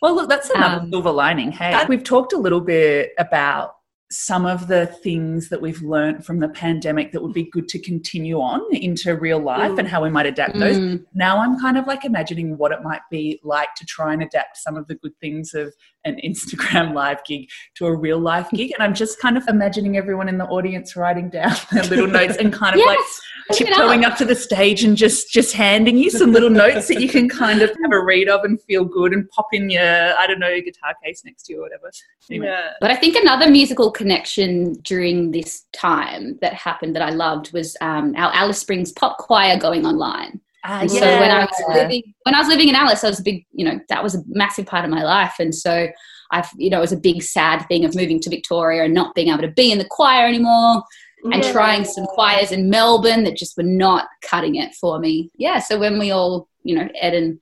Well, 0.00 0.14
look, 0.16 0.28
that's 0.28 0.50
another 0.50 0.82
Um, 0.82 0.90
silver 0.90 1.12
lining. 1.12 1.52
Hey, 1.52 1.84
we've 1.88 2.02
talked 2.02 2.32
a 2.32 2.38
little 2.38 2.60
bit 2.60 3.10
about 3.18 3.76
some 4.12 4.44
of 4.44 4.68
the 4.68 4.86
things 4.86 5.48
that 5.48 5.60
we've 5.60 5.80
learned 5.82 6.24
from 6.24 6.38
the 6.38 6.48
pandemic 6.48 7.12
that 7.12 7.22
would 7.22 7.32
be 7.32 7.44
good 7.44 7.66
to 7.68 7.78
continue 7.78 8.38
on 8.40 8.60
into 8.74 9.16
real 9.16 9.38
life 9.38 9.72
Mm. 9.72 9.78
and 9.80 9.88
how 9.88 10.02
we 10.02 10.10
might 10.10 10.26
adapt 10.26 10.58
those. 10.58 10.76
Mm. 10.78 11.04
Now 11.14 11.38
I'm 11.38 11.58
kind 11.58 11.78
of 11.78 11.86
like 11.86 12.04
imagining 12.04 12.58
what 12.58 12.72
it 12.72 12.82
might 12.82 13.00
be 13.10 13.40
like 13.42 13.74
to 13.76 13.86
try 13.86 14.12
and 14.12 14.22
adapt 14.22 14.58
some 14.58 14.76
of 14.76 14.86
the 14.86 14.96
good 14.96 15.16
things 15.20 15.54
of 15.54 15.74
an 16.04 16.16
Instagram 16.24 16.92
live 16.94 17.24
gig 17.24 17.48
to 17.76 17.86
a 17.86 17.96
real 17.96 18.18
life 18.18 18.48
gig. 18.50 18.72
And 18.74 18.82
I'm 18.82 18.94
just 18.94 19.18
kind 19.20 19.36
of 19.36 19.44
imagining 19.48 19.96
everyone 19.96 20.28
in 20.28 20.36
the 20.36 20.46
audience 20.46 20.94
writing 20.96 21.30
down 21.30 21.54
their 21.72 21.84
little 21.84 22.06
notes 22.06 22.36
and 22.36 22.52
kind 22.52 22.74
of 22.78 22.84
like 22.84 22.98
Yes. 23.48 23.58
tiptoeing 23.58 24.04
up 24.04 24.16
to 24.18 24.24
the 24.24 24.34
stage 24.36 24.84
and 24.84 24.96
just 24.96 25.30
just 25.30 25.52
handing 25.52 25.96
you 25.96 26.10
some 26.10 26.32
little 26.32 26.50
notes 26.50 26.86
that 26.88 27.00
you 27.00 27.08
can 27.08 27.28
kind 27.28 27.60
of 27.62 27.70
have 27.82 27.92
a 27.92 28.00
read 28.00 28.28
of 28.28 28.44
and 28.44 28.60
feel 28.62 28.84
good 28.84 29.12
and 29.12 29.28
pop 29.30 29.48
in 29.52 29.68
your 29.70 29.82
I 29.82 30.26
don't 30.28 30.38
know 30.38 30.60
guitar 30.60 30.94
case 31.02 31.22
next 31.24 31.44
to 31.44 31.52
you 31.54 31.58
or 31.60 31.62
whatever. 31.62 31.90
Anyway. 32.30 32.46
Yeah. 32.46 32.70
But 32.80 32.90
I 32.90 32.96
think 32.96 33.16
another 33.16 33.50
musical 33.50 33.90
connection 34.02 34.72
during 34.90 35.30
this 35.30 35.66
time 35.72 36.38
that 36.42 36.52
happened 36.54 36.94
that 36.96 37.02
I 37.02 37.10
loved 37.10 37.52
was 37.52 37.76
um, 37.80 38.14
our 38.16 38.32
Alice 38.34 38.58
Springs 38.58 38.90
pop 38.92 39.16
choir 39.18 39.56
going 39.58 39.86
online. 39.86 40.40
Ah, 40.64 40.80
And 40.82 40.90
so 40.90 41.06
when 41.22 41.30
I 41.30 41.40
was 41.44 41.62
living 41.80 42.02
when 42.24 42.34
I 42.34 42.38
was 42.38 42.48
living 42.48 42.68
in 42.68 42.74
Alice, 42.74 43.02
I 43.04 43.08
was 43.08 43.20
a 43.20 43.22
big, 43.30 43.44
you 43.52 43.64
know, 43.64 43.78
that 43.88 44.02
was 44.02 44.14
a 44.14 44.22
massive 44.26 44.66
part 44.66 44.84
of 44.84 44.90
my 44.90 45.02
life. 45.02 45.34
And 45.38 45.54
so 45.54 45.72
I've, 46.32 46.48
you 46.56 46.70
know, 46.70 46.78
it 46.78 46.86
was 46.88 46.92
a 47.00 47.06
big 47.10 47.22
sad 47.22 47.58
thing 47.68 47.84
of 47.84 47.94
moving 47.94 48.18
to 48.20 48.30
Victoria 48.30 48.84
and 48.84 48.94
not 48.94 49.14
being 49.14 49.28
able 49.28 49.42
to 49.42 49.48
be 49.62 49.70
in 49.72 49.78
the 49.78 49.88
choir 49.98 50.26
anymore 50.26 50.82
and 51.32 51.42
Yeah. 51.44 51.52
trying 51.52 51.84
some 51.84 52.06
choirs 52.06 52.50
in 52.52 52.70
Melbourne 52.70 53.22
that 53.24 53.36
just 53.36 53.56
were 53.56 53.62
not 53.86 54.06
cutting 54.30 54.56
it 54.56 54.74
for 54.80 54.98
me. 54.98 55.30
Yeah. 55.36 55.58
So 55.60 55.78
when 55.78 55.98
we 55.98 56.10
all, 56.10 56.48
you 56.64 56.74
know, 56.76 56.88
Ed 57.00 57.14
and 57.14 57.38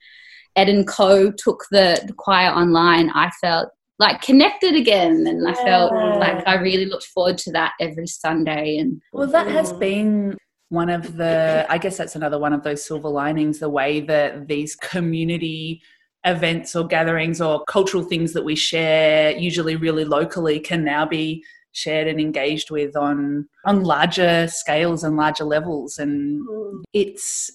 Ed 0.55 0.69
and 0.69 0.85
Co 0.87 1.31
took 1.31 1.59
the, 1.71 1.87
the 2.05 2.13
choir 2.13 2.49
online, 2.61 3.09
I 3.23 3.29
felt 3.39 3.69
like 4.01 4.19
connected 4.21 4.73
again 4.75 5.27
and 5.27 5.47
I 5.47 5.53
felt 5.53 5.93
like 6.17 6.45
I 6.47 6.55
really 6.55 6.87
looked 6.87 7.05
forward 7.05 7.37
to 7.39 7.51
that 7.51 7.73
every 7.79 8.07
Sunday 8.07 8.77
and 8.77 8.99
Well, 9.13 9.27
that 9.27 9.47
has 9.47 9.71
Mm. 9.73 9.79
been 9.79 10.37
one 10.69 10.89
of 10.89 11.17
the, 11.17 11.67
I 11.69 11.77
guess 11.77 11.97
that's 11.97 12.15
another 12.15 12.39
one 12.39 12.51
of 12.51 12.63
those 12.63 12.83
silver 12.83 13.09
linings, 13.09 13.59
the 13.59 13.69
way 13.69 13.99
that 14.01 14.47
these 14.47 14.75
community 14.75 15.83
events 16.25 16.75
or 16.75 16.87
gatherings 16.87 17.39
or 17.41 17.63
cultural 17.65 18.03
things 18.03 18.33
that 18.33 18.43
we 18.43 18.55
share, 18.55 19.37
usually 19.37 19.75
really 19.75 20.05
locally, 20.05 20.59
can 20.59 20.83
now 20.83 21.05
be 21.05 21.43
shared 21.73 22.07
and 22.07 22.19
engaged 22.19 22.71
with 22.71 22.95
on 22.97 23.47
on 23.65 23.83
larger 23.83 24.47
scales 24.47 25.03
and 25.03 25.15
larger 25.15 25.43
levels 25.45 25.99
and 25.99 26.41
Mm. 26.41 26.81
it's 26.93 27.51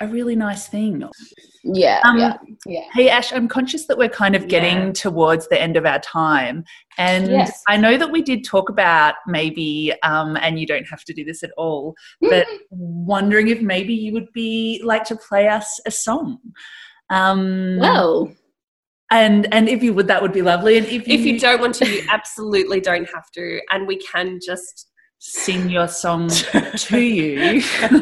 a 0.00 0.06
really 0.06 0.36
nice 0.36 0.68
thing 0.68 1.08
yeah, 1.64 2.00
Um, 2.04 2.18
yeah, 2.18 2.36
yeah. 2.66 2.84
Hey 2.94 3.08
Ash, 3.10 3.32
I'm 3.32 3.48
conscious 3.48 3.86
that 3.86 3.98
we're 3.98 4.08
kind 4.08 4.34
of 4.36 4.48
getting 4.48 4.86
Yeah. 4.86 4.92
towards 4.92 5.48
the 5.48 5.60
end 5.60 5.76
of 5.76 5.84
our 5.84 5.98
time, 5.98 6.64
and 6.96 7.28
Yes. 7.30 7.62
I 7.66 7.76
know 7.76 7.98
that 7.98 8.10
we 8.10 8.22
did 8.22 8.44
talk 8.44 8.70
about 8.70 9.14
maybe, 9.26 9.92
um, 10.02 10.36
and 10.36 10.58
you 10.58 10.66
don't 10.66 10.86
have 10.88 11.04
to 11.04 11.12
do 11.12 11.24
this 11.24 11.42
at 11.42 11.50
all, 11.58 11.94
but 12.20 12.46
wondering 12.70 13.48
if 13.48 13.60
maybe 13.60 13.92
you 13.92 14.12
would 14.12 14.32
be 14.32 14.80
like 14.84 15.04
to 15.04 15.16
play 15.16 15.48
us 15.48 15.80
a 15.84 15.90
song. 15.90 16.38
Um, 17.10 17.78
Well, 17.78 18.32
and 19.10 19.52
and 19.52 19.68
if 19.68 19.82
you 19.82 19.92
would, 19.94 20.06
that 20.06 20.22
would 20.22 20.32
be 20.32 20.42
lovely. 20.42 20.78
And 20.78 20.86
if 20.86 20.92
you, 21.08 21.14
If 21.14 21.20
you 21.26 21.38
don't 21.40 21.60
want 21.60 21.74
to, 21.76 21.88
you 21.88 22.02
absolutely 22.08 22.80
don't 22.80 23.08
have 23.12 23.30
to, 23.32 23.60
and 23.70 23.86
we 23.86 23.96
can 23.96 24.38
just. 24.44 24.86
Sing 25.18 25.68
your 25.68 25.88
song 25.88 26.28
to 26.76 27.00
you, 27.00 27.62
um, 27.92 28.00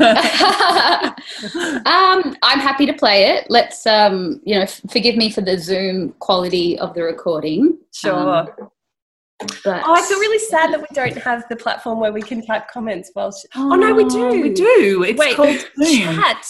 I'm 2.42 2.60
happy 2.60 2.86
to 2.86 2.92
play 2.92 3.30
it. 3.30 3.46
Let's, 3.48 3.86
um, 3.86 4.40
you 4.44 4.54
know, 4.54 4.62
f- 4.62 4.80
forgive 4.90 5.16
me 5.16 5.30
for 5.30 5.40
the 5.40 5.58
Zoom 5.58 6.12
quality 6.18 6.78
of 6.78 6.94
the 6.94 7.02
recording. 7.02 7.78
Sure. 7.92 8.14
Um, 8.14 8.48
but 9.64 9.82
oh, 9.84 9.94
I 9.94 10.02
feel 10.02 10.18
really 10.18 10.38
sad 10.38 10.72
that 10.72 10.80
we 10.80 10.86
don't 10.94 11.16
have 11.18 11.44
the 11.50 11.56
platform 11.56 12.00
where 12.00 12.12
we 12.12 12.22
can 12.22 12.44
type 12.44 12.68
comments 12.68 13.10
while. 13.12 13.32
Sh- 13.32 13.44
oh 13.54 13.74
no, 13.74 13.94
we 13.94 14.04
do. 14.04 14.40
we 14.40 14.50
do. 14.50 15.04
It's 15.06 15.18
Wait, 15.18 15.36
called 15.36 15.58
chat. 15.82 16.46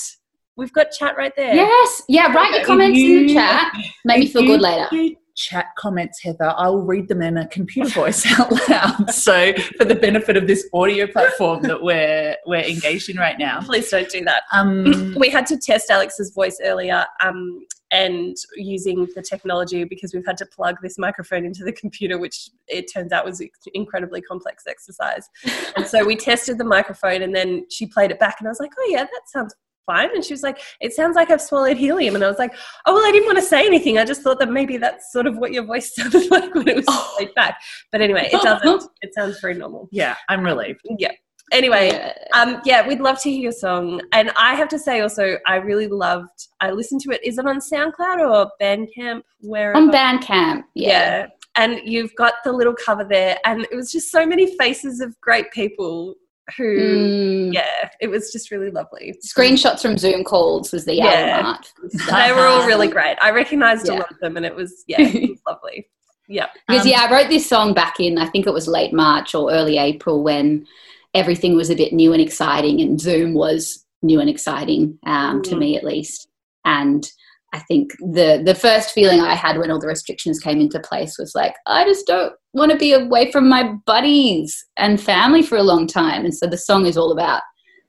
We've 0.57 0.73
got 0.73 0.91
chat 0.93 1.17
right 1.17 1.35
there. 1.37 1.55
Yes, 1.55 2.03
yeah. 2.09 2.33
Write 2.33 2.53
your 2.53 2.61
If 2.61 2.67
comments 2.67 2.99
in 2.99 3.27
the 3.27 3.35
chat. 3.35 3.73
Make 4.05 4.21
me 4.21 4.27
feel 4.29 4.43
you 4.43 4.49
good 4.49 4.61
later. 4.61 4.87
do 4.91 5.17
Chat 5.37 5.67
comments, 5.77 6.23
Heather. 6.23 6.55
I'll 6.57 6.81
read 6.81 7.09
them 7.09 7.23
in 7.23 7.37
a 7.37 7.47
computer 7.49 7.91
voice 7.91 8.25
out 8.41 8.51
loud. 8.69 9.11
So, 9.11 9.53
for 9.77 9.85
the 9.85 9.95
benefit 9.95 10.37
of 10.37 10.47
this 10.47 10.69
audio 10.73 11.07
platform 11.07 11.63
that 11.63 11.83
we're 11.83 12.37
we're 12.47 12.63
engaged 12.63 13.09
in 13.11 13.17
right 13.19 13.39
now, 13.39 13.61
Please 13.61 13.89
don't 13.91 14.09
do 14.09 14.25
that. 14.25 14.43
um, 14.53 15.15
We 15.19 15.29
had 15.31 15.47
to 15.47 15.59
test 15.59 15.91
Alex's 15.91 16.33
voice 16.33 16.59
earlier, 16.65 17.05
um, 17.23 17.65
and 17.93 18.35
using 18.57 19.07
the 19.15 19.23
technology 19.23 19.85
because 19.85 20.13
we've 20.13 20.27
had 20.27 20.37
to 20.39 20.47
plug 20.47 20.77
this 20.83 20.99
microphone 20.99 21.45
into 21.45 21.63
the 21.65 21.73
computer, 21.73 22.19
which 22.19 22.51
it 22.67 22.91
turns 22.93 23.13
out 23.13 23.25
was 23.25 23.41
an 23.41 23.49
incredibly 23.75 24.21
complex 24.23 24.65
exercise. 24.67 25.29
And 25.77 25.87
so 25.87 26.05
we 26.05 26.17
tested 26.17 26.57
the 26.57 26.65
microphone, 26.65 27.21
and 27.23 27.35
then 27.37 27.67
she 27.71 27.87
played 27.87 28.11
it 28.11 28.19
back, 28.19 28.37
and 28.39 28.49
I 28.49 28.51
was 28.51 28.61
like, 28.61 28.73
"Oh 28.79 28.89
yeah, 28.91 29.05
that 29.05 29.23
sounds 29.27 29.55
fine." 29.87 30.11
And 30.15 30.25
she 30.25 30.35
was 30.35 30.43
like, 30.43 30.59
"It 30.81 30.93
sounds 30.93 31.17
like 31.17 31.31
I've 31.31 31.41
swallowed 31.41 31.77
helium," 31.77 32.15
and 32.17 32.25
I 32.25 32.29
was 32.29 32.39
like, 32.39 32.53
"Oh 32.87 32.93
well, 32.95 33.07
I 33.07 33.13
didn't 33.13 33.27
want 33.27 33.39
to 33.39 33.45
say 33.45 33.65
anything. 33.65 33.97
I 33.99 34.05
just 34.05 34.23
thought 34.23 34.39
that 34.41 34.51
maybe 34.51 34.77
that's 34.77 35.13
sort 35.13 35.27
of 35.27 35.39
what 35.39 35.53
your 35.53 35.65
voice 35.65 35.95
sounded 35.97 36.31
like 36.31 36.55
when 36.55 36.69
it 36.69 36.77
was 36.77 36.85
Oh. 36.89 37.15
played 37.17 37.35
back." 37.35 37.59
But 37.93 38.01
anyway, 38.03 38.29
it 38.33 38.43
doesn't. 38.43 38.85
It 39.03 39.15
sounds 39.15 39.41
very 39.41 39.55
normal. 39.55 39.89
yeah, 39.93 40.17
I'm 40.29 40.43
relieved. 40.43 40.81
Yeah. 40.99 41.13
Anyway, 41.53 41.91
Yeah. 41.91 42.13
um, 42.35 42.61
yeah, 42.65 42.87
we'd 42.89 42.99
love 43.01 43.21
to 43.23 43.31
hear 43.31 43.41
your 43.41 43.53
song. 43.53 44.01
And 44.13 44.33
I 44.37 44.57
have 44.57 44.69
to 44.71 44.81
say 44.81 45.01
also, 45.01 45.39
I 45.47 45.57
really 45.57 45.87
loved, 45.87 46.49
I 46.61 46.73
listened 46.73 47.03
to 47.03 47.11
it. 47.13 47.21
Is 47.25 47.39
it 47.39 47.47
on 47.47 47.61
SoundCloud 47.61 48.19
or 48.29 48.51
Bandcamp? 48.61 49.23
Where? 49.43 49.77
On 49.77 49.89
Bandcamp. 49.93 50.65
Yeah. 50.75 50.89
Yeah. 50.89 51.27
And 51.55 51.81
you've 51.85 52.13
got 52.17 52.35
the 52.45 52.51
little 52.51 52.75
cover 52.75 53.05
there. 53.09 53.39
And 53.45 53.61
it 53.71 53.77
was 53.77 53.93
just 53.93 54.11
so 54.11 54.27
many 54.27 54.57
faces 54.59 55.01
of 55.01 55.15
great 55.21 55.53
people 55.53 56.17
who, 56.57 57.49
Mm. 57.51 57.55
yeah, 57.55 57.89
it 58.01 58.09
was 58.09 58.31
just 58.33 58.51
really 58.51 58.71
lovely. 58.71 59.15
Screenshots 59.25 59.81
from 59.83 59.99
Zoom 59.99 60.23
calls 60.25 60.73
was 60.73 60.85
the 60.85 60.95
Yeah. 60.95 61.57
They 61.93 62.33
were 62.33 62.47
all 62.47 62.67
really 62.67 62.89
great. 62.89 63.17
I 63.21 63.31
recognized 63.31 63.89
a 63.89 63.95
lot 63.95 64.11
of 64.11 64.19
them 64.21 64.37
and 64.37 64.47
it 64.47 64.55
was, 64.55 64.85
yeah, 64.87 65.01
it 65.01 65.31
was 65.31 65.41
lovely. 65.47 65.89
Yeah. 66.29 66.47
Because 66.69 66.83
Um, 66.87 66.89
yeah, 66.93 67.07
I 67.09 67.13
wrote 67.13 67.29
this 67.29 67.49
song 67.49 67.75
back 67.75 68.01
in 68.01 68.19
I 68.19 68.27
think 68.27 68.47
it 68.47 68.53
was 68.55 68.69
late 68.69 68.93
March 68.93 69.35
or 69.35 69.51
early 69.53 69.79
April 69.79 70.23
when 70.23 70.67
everything 71.15 71.57
was 71.57 71.71
a 71.71 71.75
bit 71.77 71.93
new 71.93 72.13
and 72.13 72.21
exciting, 72.23 72.81
and 72.81 73.01
Zoom 73.01 73.33
was 73.35 73.85
new 74.03 74.21
and 74.21 74.29
exciting 74.31 74.99
um, 75.07 75.43
to 75.43 75.55
Mm. 75.55 75.59
me 75.59 75.77
at 75.77 75.85
least. 75.85 76.29
And 76.65 77.09
I 77.55 77.61
think 77.61 77.93
the 78.01 78.43
the 78.45 78.55
first 78.57 78.91
feeling 78.91 79.21
I 79.21 79.35
had 79.35 79.57
when 79.57 79.71
all 79.71 79.79
the 79.81 79.87
restrictions 79.87 80.39
came 80.41 80.61
into 80.61 80.79
place 80.81 81.17
was 81.19 81.35
like, 81.35 81.55
I 81.67 81.85
just 81.85 82.07
don't 82.07 82.35
want 82.57 82.73
to 82.73 82.79
be 82.79 82.93
away 82.95 83.31
from 83.31 83.49
my 83.49 83.75
buddies 83.85 84.65
and 84.79 85.01
family 85.01 85.43
for 85.43 85.57
a 85.59 85.63
long 85.63 85.87
time. 85.87 86.25
And 86.25 86.35
so 86.35 86.47
the 86.47 86.57
song 86.57 86.87
is 86.87 86.97
all 86.97 87.13
about, 87.13 87.43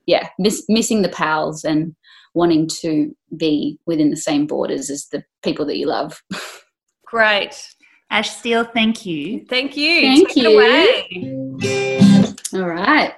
yeah, 0.06 0.28
miss, 0.38 0.66
missing 0.68 1.02
the 1.02 1.10
pals 1.10 1.64
and 1.64 1.96
wanting 2.34 2.68
to 2.82 3.16
be 3.38 3.80
within 3.86 4.10
the 4.10 4.18
same 4.18 4.46
borders 4.46 4.90
as 4.90 5.08
the 5.08 5.24
people 5.42 5.66
that 5.66 5.78
you 5.78 5.88
love. 5.88 6.22
Great. 7.06 7.56
Ash 8.10 8.30
Steel, 8.30 8.66
thank 8.66 9.06
you. 9.06 9.46
Thank 9.50 9.78
you. 9.78 10.02
Thank 10.02 10.28
Take 10.30 10.38
it 10.38 10.52
you. 10.52 10.60
away. 10.60 12.34
All 12.54 12.68
right. 12.68 13.14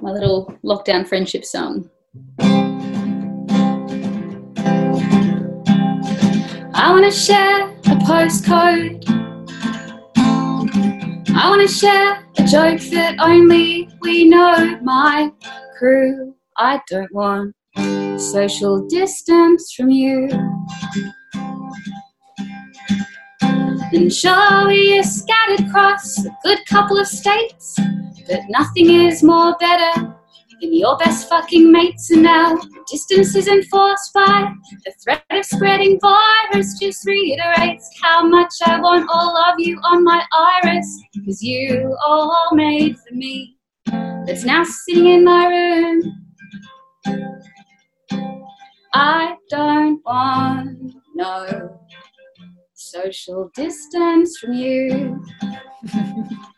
My 0.00 0.10
little 0.10 0.52
lockdown 0.64 1.06
friendship 1.06 1.44
song. 1.44 1.88
I 6.74 6.90
want 6.90 7.04
to 7.04 7.12
share 7.12 7.68
a 7.68 7.96
postcode. 8.04 9.21
I 11.34 11.48
want 11.48 11.66
to 11.66 11.74
share 11.74 12.26
a 12.38 12.44
joke 12.44 12.80
that 12.92 13.16
only 13.18 13.88
we 14.00 14.24
know. 14.28 14.78
My 14.82 15.32
crew, 15.78 16.34
I 16.58 16.80
don't 16.88 17.12
want 17.14 17.54
social 18.20 18.86
distance 18.86 19.72
from 19.72 19.90
you. 19.90 20.28
And 23.40 24.12
sure, 24.12 24.68
we 24.68 24.98
are 24.98 25.02
scattered 25.02 25.66
across 25.66 26.24
a 26.24 26.36
good 26.42 26.58
couple 26.66 26.98
of 26.98 27.06
states, 27.06 27.78
but 28.28 28.40
nothing 28.48 28.90
is 28.90 29.22
more 29.22 29.56
better 29.58 30.14
than 30.62 30.72
your 30.74 30.96
best 30.96 31.28
fucking 31.28 31.70
mates. 31.70 32.10
And 32.10 32.22
now 32.22 32.58
distance 32.90 33.34
is 33.34 33.48
enforced 33.48 34.12
by 34.14 34.52
the 34.84 34.92
threat 35.02 35.24
of 35.30 35.44
spreading 35.44 35.98
virus. 36.00 36.78
Just 36.78 37.06
reiterates 37.06 37.90
how 38.02 38.24
much 38.26 38.54
I 38.64 38.80
want 38.80 39.10
all 39.10 39.36
of 39.36 39.58
you 39.58 39.76
on 39.78 40.04
my 40.04 40.24
iris, 40.62 41.02
because 41.14 41.42
you 41.42 41.94
all 42.06 42.48
made 42.52 42.96
for 42.96 43.14
me. 43.14 43.58
That's 44.26 44.44
now 44.44 44.64
sitting 44.64 45.08
in 45.08 45.24
my 45.24 45.46
room. 45.46 46.00
I 48.94 49.36
don't 49.50 50.00
want 50.04 50.94
no 51.14 51.78
social 52.74 53.50
distance 53.54 54.38
from 54.38 54.52
you. 54.52 55.24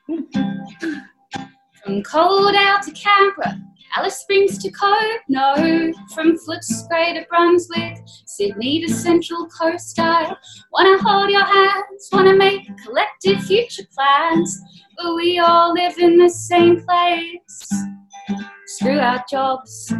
from 1.84 2.02
cold 2.02 2.54
out 2.56 2.82
to 2.82 2.90
Canberra, 2.92 3.60
Alice 3.96 4.18
Springs 4.18 4.58
to 4.58 4.70
Cove, 4.72 5.20
no. 5.28 5.92
From 6.14 6.36
Footscray 6.36 7.14
to 7.14 7.24
Brunswick, 7.28 7.98
Sydney 8.26 8.84
to 8.84 8.92
Central 8.92 9.46
Coast, 9.46 9.96
I 10.00 10.34
wanna 10.72 10.98
hold 11.00 11.30
your 11.30 11.44
hands, 11.44 12.08
wanna 12.12 12.34
make 12.34 12.66
collective 12.84 13.44
future 13.44 13.84
plans, 13.96 14.60
but 14.96 15.14
we 15.14 15.38
all 15.38 15.72
live 15.72 15.96
in 15.98 16.16
the 16.16 16.28
same 16.28 16.84
place. 16.84 17.72
Screw 18.66 18.98
our 18.98 19.24
jobs. 19.30 19.94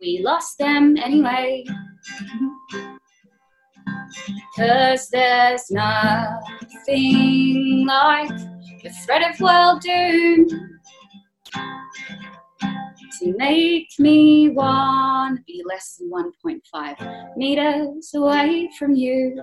We 0.00 0.20
lost 0.24 0.56
them 0.56 0.96
anyway. 0.96 1.66
Cause 4.56 5.10
there's 5.10 5.70
nothing 5.70 6.34
like 7.86 8.30
the 8.82 8.90
threat 9.04 9.30
of 9.30 9.38
world 9.40 9.82
doom. 9.82 10.73
To 13.24 13.34
make 13.38 13.88
me 13.98 14.50
want 14.50 15.38
to 15.38 15.42
be 15.44 15.62
less 15.66 15.96
than 15.96 16.10
1.5 16.10 17.36
meters 17.36 18.12
away 18.14 18.68
from 18.78 18.94
you. 18.94 19.42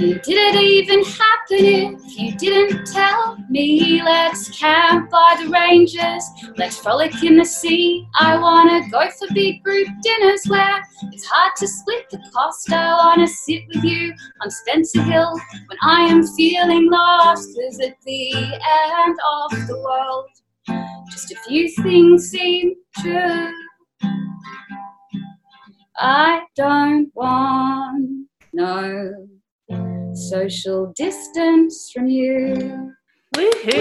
And 0.00 0.18
it 0.26 0.54
even 0.54 1.04
happen 1.04 2.00
if 2.02 2.18
you 2.18 2.34
didn't 2.38 2.86
tell 2.86 3.36
me. 3.50 4.02
Let's 4.02 4.48
camp 4.58 5.10
by 5.10 5.36
the 5.38 5.50
ranges, 5.50 6.24
let's 6.56 6.78
frolic 6.78 7.22
in 7.22 7.36
the 7.36 7.44
sea. 7.44 8.08
I 8.18 8.38
wanna 8.38 8.88
go 8.90 9.10
for 9.10 9.28
big 9.34 9.62
group 9.62 9.88
dinners 10.02 10.46
where 10.46 10.82
it's 11.12 11.26
hard 11.26 11.52
to 11.56 11.68
split 11.68 12.08
the 12.10 12.18
cost. 12.32 12.72
I 12.72 12.94
wanna 12.94 13.28
sit 13.28 13.64
with 13.68 13.84
you 13.84 14.14
on 14.40 14.50
Spencer 14.50 15.02
Hill 15.02 15.34
when 15.66 15.78
I 15.82 16.06
am 16.06 16.26
feeling 16.28 16.90
lost. 16.90 17.50
Cause 17.54 17.80
at 17.80 18.00
the 18.06 18.32
end 18.32 19.18
of 19.42 19.66
the 19.66 19.78
world, 19.84 20.30
just 21.10 21.30
a 21.30 21.36
few 21.46 21.68
things 21.82 22.30
seem 22.30 22.74
true. 23.02 23.52
I 25.98 26.40
don't 26.56 27.10
want 27.14 28.28
no 28.54 29.28
social 30.14 30.92
distance 30.96 31.90
from 31.94 32.06
you. 32.08 32.92
Woohoo! 33.36 33.72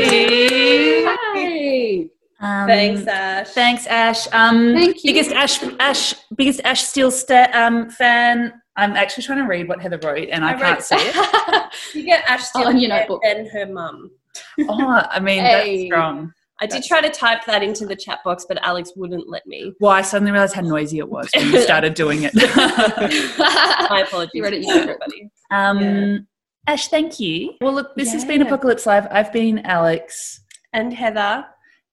Hey. 1.33 2.09
Um, 2.41 2.67
Thanks, 2.67 3.05
Ash. 3.07 3.49
Thanks, 3.49 3.87
Ash. 3.87 4.27
Um, 4.31 4.73
Thank 4.73 5.03
you. 5.03 5.13
Biggest 5.13 5.31
Ash, 5.33 5.61
Ash, 5.79 6.13
biggest 6.35 6.61
Ash 6.63 6.83
Steel 6.83 7.11
sta- 7.11 7.49
um, 7.53 7.89
fan. 7.89 8.53
I'm 8.77 8.95
actually 8.95 9.23
trying 9.23 9.39
to 9.39 9.45
read 9.49 9.67
what 9.67 9.81
Heather 9.81 9.99
wrote, 10.01 10.29
and 10.31 10.45
I, 10.45 10.51
I 10.51 10.53
can't 10.53 10.63
wrote- 10.77 10.83
see 10.83 10.95
it. 10.97 11.65
You 11.93 12.03
get 12.05 12.23
Ash 12.29 12.43
Steel 12.43 12.67
On 12.67 12.77
your 12.77 12.91
and 12.91 12.99
notebook. 13.01 13.21
then 13.23 13.45
her 13.47 13.65
mum. 13.65 14.11
Oh, 14.69 15.01
I 15.09 15.19
mean 15.19 15.41
Hey. 15.43 15.89
that's 15.89 15.95
strong. 15.97 16.31
I 16.61 16.65
did 16.65 16.83
try 16.83 16.99
to 17.01 17.09
type 17.09 17.45
that 17.45 17.63
into 17.63 17.85
the 17.85 17.95
chat 17.95 18.19
box, 18.25 18.45
but 18.47 18.57
Alex 18.65 18.91
wouldn't 18.95 19.29
let 19.29 19.45
me. 19.47 19.73
Well, 19.79 19.91
I 19.93 20.01
suddenly 20.01 20.31
realized 20.33 20.55
how 20.55 20.61
noisy 20.61 20.99
it 20.99 21.07
was 21.09 21.29
when 21.33 21.51
you 21.53 21.61
started 21.61 21.93
doing 21.93 22.23
it. 22.23 22.33
My 23.95 24.03
apologies, 24.05 24.31
You 24.33 24.43
read 24.43 24.53
it, 24.53 24.61
you 24.61 24.67
to 24.67 24.73
read 24.73 24.81
it. 24.81 24.89
everybody. 24.89 25.29
Um, 25.51 25.79
Yeah. 25.79 26.17
Ash, 26.67 26.87
thank 26.89 27.19
you. 27.19 27.53
Well, 27.61 27.73
look, 27.73 27.95
this 27.95 28.11
has 28.13 28.23
been 28.25 28.41
Apocalypse 28.43 28.85
Live. 28.85 29.07
I've 29.09 29.33
been 29.33 29.59
Alex, 29.59 30.41
And 30.73 30.93
Heather. 30.93 31.45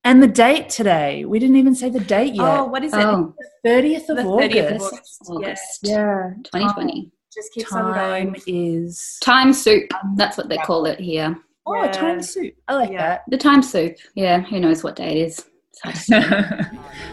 and 0.03 0.21
the 0.21 0.27
date 0.27 0.69
today. 0.69 1.25
We 1.25 1.39
didn't 1.39 1.55
even 1.55 1.73
say 1.73 1.89
the 1.89 1.99
date 1.99 2.35
yet. 2.35 2.59
Oh, 2.59 2.65
what 2.65 2.83
is 2.83 2.93
it? 2.93 2.99
oh, 2.99 3.33
Thirtieth 3.65 4.07
of 4.09 4.17
the 4.17 4.23
August. 4.23 4.51
30th 4.55 4.75
of 4.75 4.81
August. 4.81 5.21
August. 5.29 5.79
Yeah, 5.83 6.29
2020. 6.43 7.11
Just 7.33 7.53
keeps 7.53 7.71
on 7.73 7.93
time 7.93 8.33
going. 8.33 8.41
is 8.47 9.17
Time 9.23 9.51
soup. 9.53 9.89
That's 10.15 10.37
what 10.37 10.47
they 10.49 10.57
call 10.57 10.85
it 10.85 10.99
here. 10.99 11.35
oh 11.65 11.75
Yeah. 11.83 11.91
time 11.91 12.21
soup. 12.21 12.53
I 12.67 12.75
like 12.75 12.91
Yeah. 12.91 13.19
The 13.29 13.37
time 13.37 13.63
soup. 13.63 13.95
Yeah, 14.15 14.41
who 14.41 14.59
knows 14.59 14.83
what 14.83 14.95
day 14.95 15.21
it 15.21 15.27
is. 15.27 15.45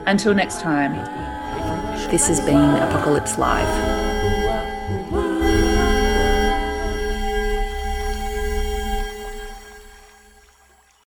Until 0.07 0.35
next 0.35 0.61
time. 0.61 0.93
This 2.11 2.29
has 2.29 2.41
been 2.41 2.57
Apocalypse 2.57 3.39
Live. 3.39 3.94